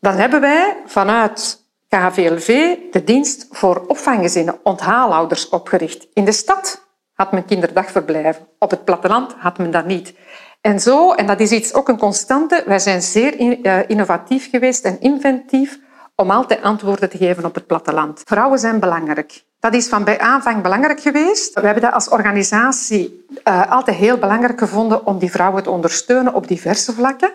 dan 0.00 0.14
hebben 0.14 0.40
wij 0.40 0.76
vanuit 0.86 1.64
KVLV 1.88 2.76
de 2.90 3.04
dienst 3.04 3.46
voor 3.50 3.84
opvanggezinnen, 3.86 4.58
onthaalouders, 4.62 5.48
opgericht. 5.48 6.06
In 6.12 6.24
de 6.24 6.32
stad 6.32 6.88
had 7.12 7.32
men 7.32 7.44
kinderdagverblijven. 7.44 8.46
Op 8.58 8.70
het 8.70 8.84
platteland 8.84 9.34
had 9.38 9.58
men 9.58 9.70
dat 9.70 9.86
niet. 9.86 10.14
En 10.60 10.80
zo, 10.80 11.12
en 11.12 11.26
dat 11.26 11.40
is 11.40 11.50
iets 11.50 11.74
ook 11.74 11.88
een 11.88 11.98
constante, 11.98 12.62
wij 12.66 12.78
zijn 12.78 13.02
zeer 13.02 13.60
eh, 13.62 13.88
innovatief 13.88 14.50
geweest 14.50 14.84
en 14.84 15.00
inventief 15.00 15.78
om 16.14 16.30
altijd 16.30 16.62
antwoorden 16.62 17.10
te 17.10 17.16
geven 17.16 17.44
op 17.44 17.54
het 17.54 17.66
platteland. 17.66 18.22
Vrouwen 18.24 18.58
zijn 18.58 18.80
belangrijk. 18.80 19.44
Dat 19.60 19.74
is 19.74 19.88
van 19.88 20.04
bij 20.04 20.18
aanvang 20.18 20.62
belangrijk 20.62 21.00
geweest. 21.00 21.54
We 21.54 21.64
hebben 21.64 21.82
dat 21.82 21.92
als 21.92 22.08
organisatie 22.08 23.26
uh, 23.44 23.70
altijd 23.70 23.96
heel 23.96 24.18
belangrijk 24.18 24.58
gevonden 24.58 25.06
om 25.06 25.18
die 25.18 25.30
vrouwen 25.30 25.62
te 25.62 25.70
ondersteunen 25.70 26.34
op 26.34 26.48
diverse 26.48 26.92
vlakken. 26.92 27.32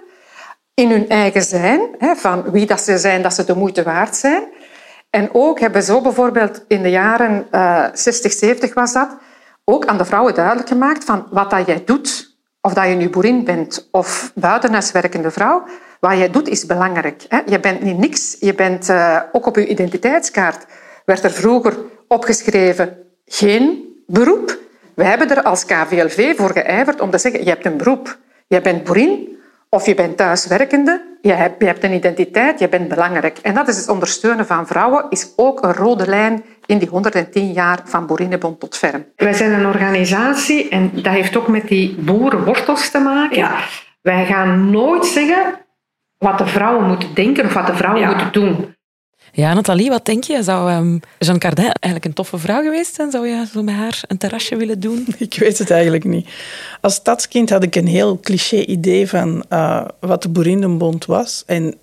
In 0.73 0.89
hun 0.89 1.09
eigen 1.09 1.41
zijn, 1.41 1.81
hè, 1.97 2.15
van 2.15 2.51
wie 2.51 2.65
dat 2.65 2.81
ze 2.81 2.97
zijn, 2.97 3.21
dat 3.21 3.33
ze 3.33 3.43
de 3.43 3.55
moeite 3.55 3.83
waard 3.83 4.15
zijn. 4.15 4.43
En 5.09 5.29
ook 5.33 5.59
hebben 5.59 5.83
zo 5.83 6.01
bijvoorbeeld 6.01 6.63
in 6.67 6.81
de 6.81 6.89
jaren 6.89 7.47
uh, 7.51 7.85
60, 7.93 8.31
70 8.31 8.73
was 8.73 8.93
dat, 8.93 9.09
ook 9.63 9.85
aan 9.85 9.97
de 9.97 10.05
vrouwen 10.05 10.33
duidelijk 10.33 10.67
gemaakt 10.67 11.03
van 11.03 11.27
wat 11.31 11.49
dat 11.49 11.65
jij 11.67 11.83
doet, 11.85 12.37
of 12.61 12.73
dat 12.73 12.87
je 12.87 12.95
nu 12.95 13.09
boerin 13.09 13.43
bent 13.43 13.87
of 13.91 14.31
buitenhuiswerkende 14.35 15.31
vrouw, 15.31 15.63
wat 15.99 16.17
jij 16.17 16.29
doet 16.29 16.47
is 16.47 16.65
belangrijk. 16.65 17.25
Hè. 17.27 17.39
Je 17.45 17.59
bent 17.59 17.81
niet 17.81 17.97
niks, 17.97 18.37
je 18.39 18.53
bent 18.53 18.89
uh, 18.89 19.19
ook 19.31 19.45
op 19.45 19.55
je 19.55 19.67
identiteitskaart 19.67 20.65
werd 21.05 21.23
er 21.23 21.31
vroeger 21.31 21.77
opgeschreven 22.07 22.97
geen 23.25 23.83
beroep. 24.07 24.57
Wij 24.95 25.07
hebben 25.07 25.29
er 25.29 25.43
als 25.43 25.65
KVLV 25.65 26.35
voor 26.37 26.51
geijverd 26.51 27.01
om 27.01 27.09
te 27.09 27.17
zeggen, 27.17 27.43
je 27.43 27.49
hebt 27.49 27.65
een 27.65 27.77
beroep. 27.77 28.17
Je 28.47 28.61
bent 28.61 28.83
boerin 28.83 29.37
of 29.69 29.85
je 29.85 29.95
bent 29.95 30.17
thuiswerkende, 30.17 31.17
je 31.21 31.31
hebt, 31.31 31.61
je 31.61 31.65
hebt 31.65 31.83
een 31.83 31.93
identiteit, 31.93 32.59
je 32.59 32.69
bent 32.69 32.87
belangrijk. 32.87 33.37
En 33.37 33.53
dat 33.53 33.67
is 33.67 33.77
het 33.77 33.89
ondersteunen 33.89 34.45
van 34.45 34.67
vrouwen, 34.67 35.05
is 35.09 35.33
ook 35.35 35.63
een 35.63 35.73
rode 35.73 36.07
lijn 36.07 36.43
in 36.65 36.77
die 36.77 36.87
110 36.87 37.51
jaar 37.51 37.79
van 37.83 38.05
Boerinnenbond 38.05 38.59
tot 38.59 38.77
Ferm. 38.77 39.05
Wij 39.15 39.33
zijn 39.33 39.51
een 39.51 39.65
organisatie 39.65 40.69
en 40.69 40.91
dat 40.93 41.13
heeft 41.13 41.37
ook 41.37 41.47
met 41.47 41.67
die 41.67 41.95
boerenwortels 41.99 42.91
te 42.91 42.99
maken. 42.99 43.37
Ja. 43.37 43.59
Wij 44.01 44.25
gaan 44.25 44.69
nooit 44.69 45.05
zeggen 45.05 45.53
wat 46.17 46.37
de 46.37 46.47
vrouwen 46.47 46.87
moeten 46.87 47.13
denken 47.13 47.45
of 47.45 47.53
wat 47.53 47.67
de 47.67 47.75
vrouwen 47.75 48.07
moeten 48.07 48.31
doen. 48.31 48.74
Ja, 49.35 49.53
Nathalie, 49.53 49.89
wat 49.89 50.05
denk 50.05 50.23
je? 50.23 50.43
Zou 50.43 50.71
um, 50.71 50.99
Jeanne 51.19 51.39
Cardin 51.39 51.63
eigenlijk 51.63 52.05
een 52.05 52.13
toffe 52.13 52.37
vrouw 52.37 52.61
geweest 52.61 52.95
zijn? 52.95 53.11
Zou 53.11 53.27
je 53.27 53.45
zo 53.53 53.63
met 53.63 53.75
haar 53.75 54.03
een 54.07 54.17
terrasje 54.17 54.55
willen 54.55 54.79
doen? 54.79 55.07
Ik 55.17 55.37
weet 55.39 55.57
het 55.57 55.71
eigenlijk 55.71 56.03
niet. 56.03 56.27
Als 56.81 56.93
stadskind 56.93 57.49
had 57.49 57.63
ik 57.63 57.75
een 57.75 57.87
heel 57.87 58.19
cliché 58.19 58.55
idee 58.55 59.09
van 59.09 59.45
uh, 59.49 59.85
wat 59.99 60.21
de 60.21 60.29
Boerinnenbond 60.29 61.05
was. 61.05 61.43
En 61.45 61.75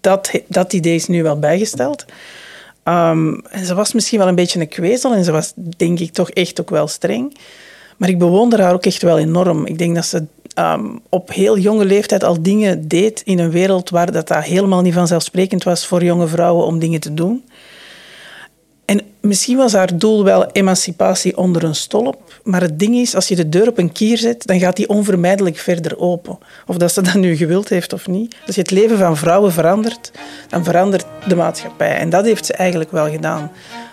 dat, 0.00 0.30
dat 0.46 0.72
idee 0.72 0.94
is 0.94 1.06
nu 1.06 1.22
wel 1.22 1.38
bijgesteld. 1.38 2.04
En 2.82 3.64
ze 3.64 3.74
was 3.74 3.92
misschien 3.92 4.18
wel 4.18 4.28
een 4.28 4.34
beetje 4.34 4.60
een 4.60 4.68
kwezel 4.68 5.14
en 5.14 5.24
ze 5.24 5.32
was 5.32 5.52
denk 5.76 5.98
ik 5.98 6.12
toch 6.12 6.30
echt 6.30 6.60
ook 6.60 6.70
wel 6.70 6.88
streng. 6.88 7.36
Maar 7.96 8.08
ik 8.08 8.18
bewonder 8.18 8.60
haar 8.60 8.72
ook 8.72 8.86
echt 8.86 9.02
wel 9.02 9.18
enorm. 9.18 9.66
Ik 9.66 9.78
denk 9.78 9.94
dat 9.94 10.04
ze 10.04 10.26
um, 10.58 11.00
op 11.08 11.32
heel 11.32 11.58
jonge 11.58 11.84
leeftijd 11.84 12.24
al 12.24 12.42
dingen 12.42 12.88
deed 12.88 13.22
in 13.24 13.38
een 13.38 13.50
wereld 13.50 13.90
waar 13.90 14.12
dat, 14.12 14.28
dat 14.28 14.44
helemaal 14.44 14.80
niet 14.80 14.94
vanzelfsprekend 14.94 15.64
was 15.64 15.86
voor 15.86 16.04
jonge 16.04 16.26
vrouwen 16.26 16.66
om 16.66 16.78
dingen 16.78 17.00
te 17.00 17.14
doen. 17.14 17.44
En 18.90 19.00
misschien 19.20 19.56
was 19.56 19.72
haar 19.72 19.98
doel 19.98 20.24
wel 20.24 20.46
emancipatie 20.46 21.36
onder 21.36 21.64
een 21.64 21.74
stolp. 21.74 22.40
Maar 22.44 22.60
het 22.60 22.78
ding 22.78 22.96
is, 22.96 23.14
als 23.14 23.28
je 23.28 23.36
de 23.36 23.48
deur 23.48 23.68
op 23.68 23.78
een 23.78 23.92
kier 23.92 24.18
zet, 24.18 24.46
dan 24.46 24.58
gaat 24.58 24.76
die 24.76 24.88
onvermijdelijk 24.88 25.56
verder 25.56 25.98
open. 25.98 26.38
Of 26.66 26.76
dat 26.76 26.92
ze 26.92 27.02
dat 27.02 27.14
nu 27.14 27.36
gewild 27.36 27.68
heeft 27.68 27.92
of 27.92 28.06
niet. 28.06 28.36
Als 28.46 28.54
je 28.54 28.60
het 28.60 28.70
leven 28.70 28.98
van 28.98 29.16
vrouwen 29.16 29.52
verandert, 29.52 30.10
dan 30.48 30.64
verandert 30.64 31.06
de 31.28 31.36
maatschappij. 31.36 31.96
En 31.96 32.10
dat 32.10 32.24
heeft 32.24 32.46
ze 32.46 32.52
eigenlijk 32.52 32.90
wel 32.90 33.10
gedaan. 33.10 33.50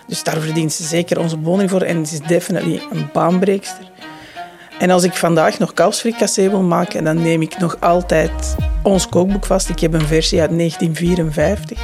Dus 0.08 0.24
daar 0.24 0.42
verdient 0.42 0.74
ze 0.74 0.84
zeker 0.84 1.20
onze 1.20 1.38
boning 1.38 1.70
voor. 1.70 1.82
En 1.82 2.06
ze 2.06 2.14
is 2.14 2.28
definitely 2.28 2.82
een 2.92 3.10
baanbreekster. 3.14 3.92
En 4.80 4.90
als 4.90 5.04
ik 5.04 5.14
vandaag 5.14 5.60
nog 5.60 5.74
kalfsfricassee 5.74 6.50
wil 6.50 6.62
maken, 6.62 7.04
dan 7.04 7.22
neem 7.22 7.42
ik 7.42 7.58
nog 7.58 7.78
altijd 7.80 8.56
ons 8.84 9.10
kookboek 9.10 9.46
vast. 9.46 9.70
Ik 9.70 9.80
heb 9.80 9.94
een 9.94 10.08
versie 10.08 10.42
uit 10.42 10.58
1954. 10.58 11.80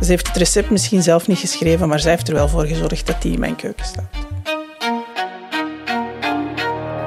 Ze 0.00 0.10
heeft 0.10 0.26
het 0.26 0.36
recept 0.36 0.70
misschien 0.70 1.02
zelf 1.02 1.26
niet 1.26 1.38
geschreven, 1.38 1.88
maar 1.88 2.00
zij 2.00 2.10
heeft 2.10 2.28
er 2.28 2.34
wel 2.34 2.48
voor 2.48 2.66
gezorgd 2.66 3.06
dat 3.06 3.22
die 3.22 3.32
in 3.32 3.40
mijn 3.40 3.56
keuken 3.56 3.84
staat. 3.84 4.28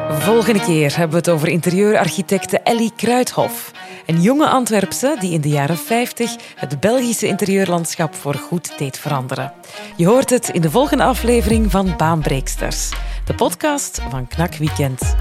Volgende 0.10 0.60
keer 0.60 0.90
hebben 0.90 1.10
we 1.10 1.16
het 1.18 1.30
over 1.30 1.48
interieurarchitecte 1.48 2.60
Ellie 2.60 2.92
Kruithof. 2.96 3.72
Een 4.06 4.22
jonge 4.22 4.48
Antwerpse 4.48 5.16
die 5.20 5.32
in 5.32 5.42
de 5.42 5.50
jaren 5.50 5.78
50 5.78 6.36
het 6.56 6.80
Belgische 6.80 7.28
interieurlandschap 7.28 8.16
voor 8.16 8.36
goed 8.36 8.78
deed 8.78 8.98
veranderen. 8.98 9.54
Je 9.96 10.08
hoort 10.08 10.30
het 10.30 10.50
in 10.50 10.62
de 10.62 10.72
volgende 10.72 11.04
aflevering 11.04 11.72
van 11.72 11.94
Baanbreeksters 11.98 12.90
de 13.26 13.34
podcast 13.34 14.02
van 14.10 14.28
Knak 14.28 14.56
Weekend. 14.56 15.16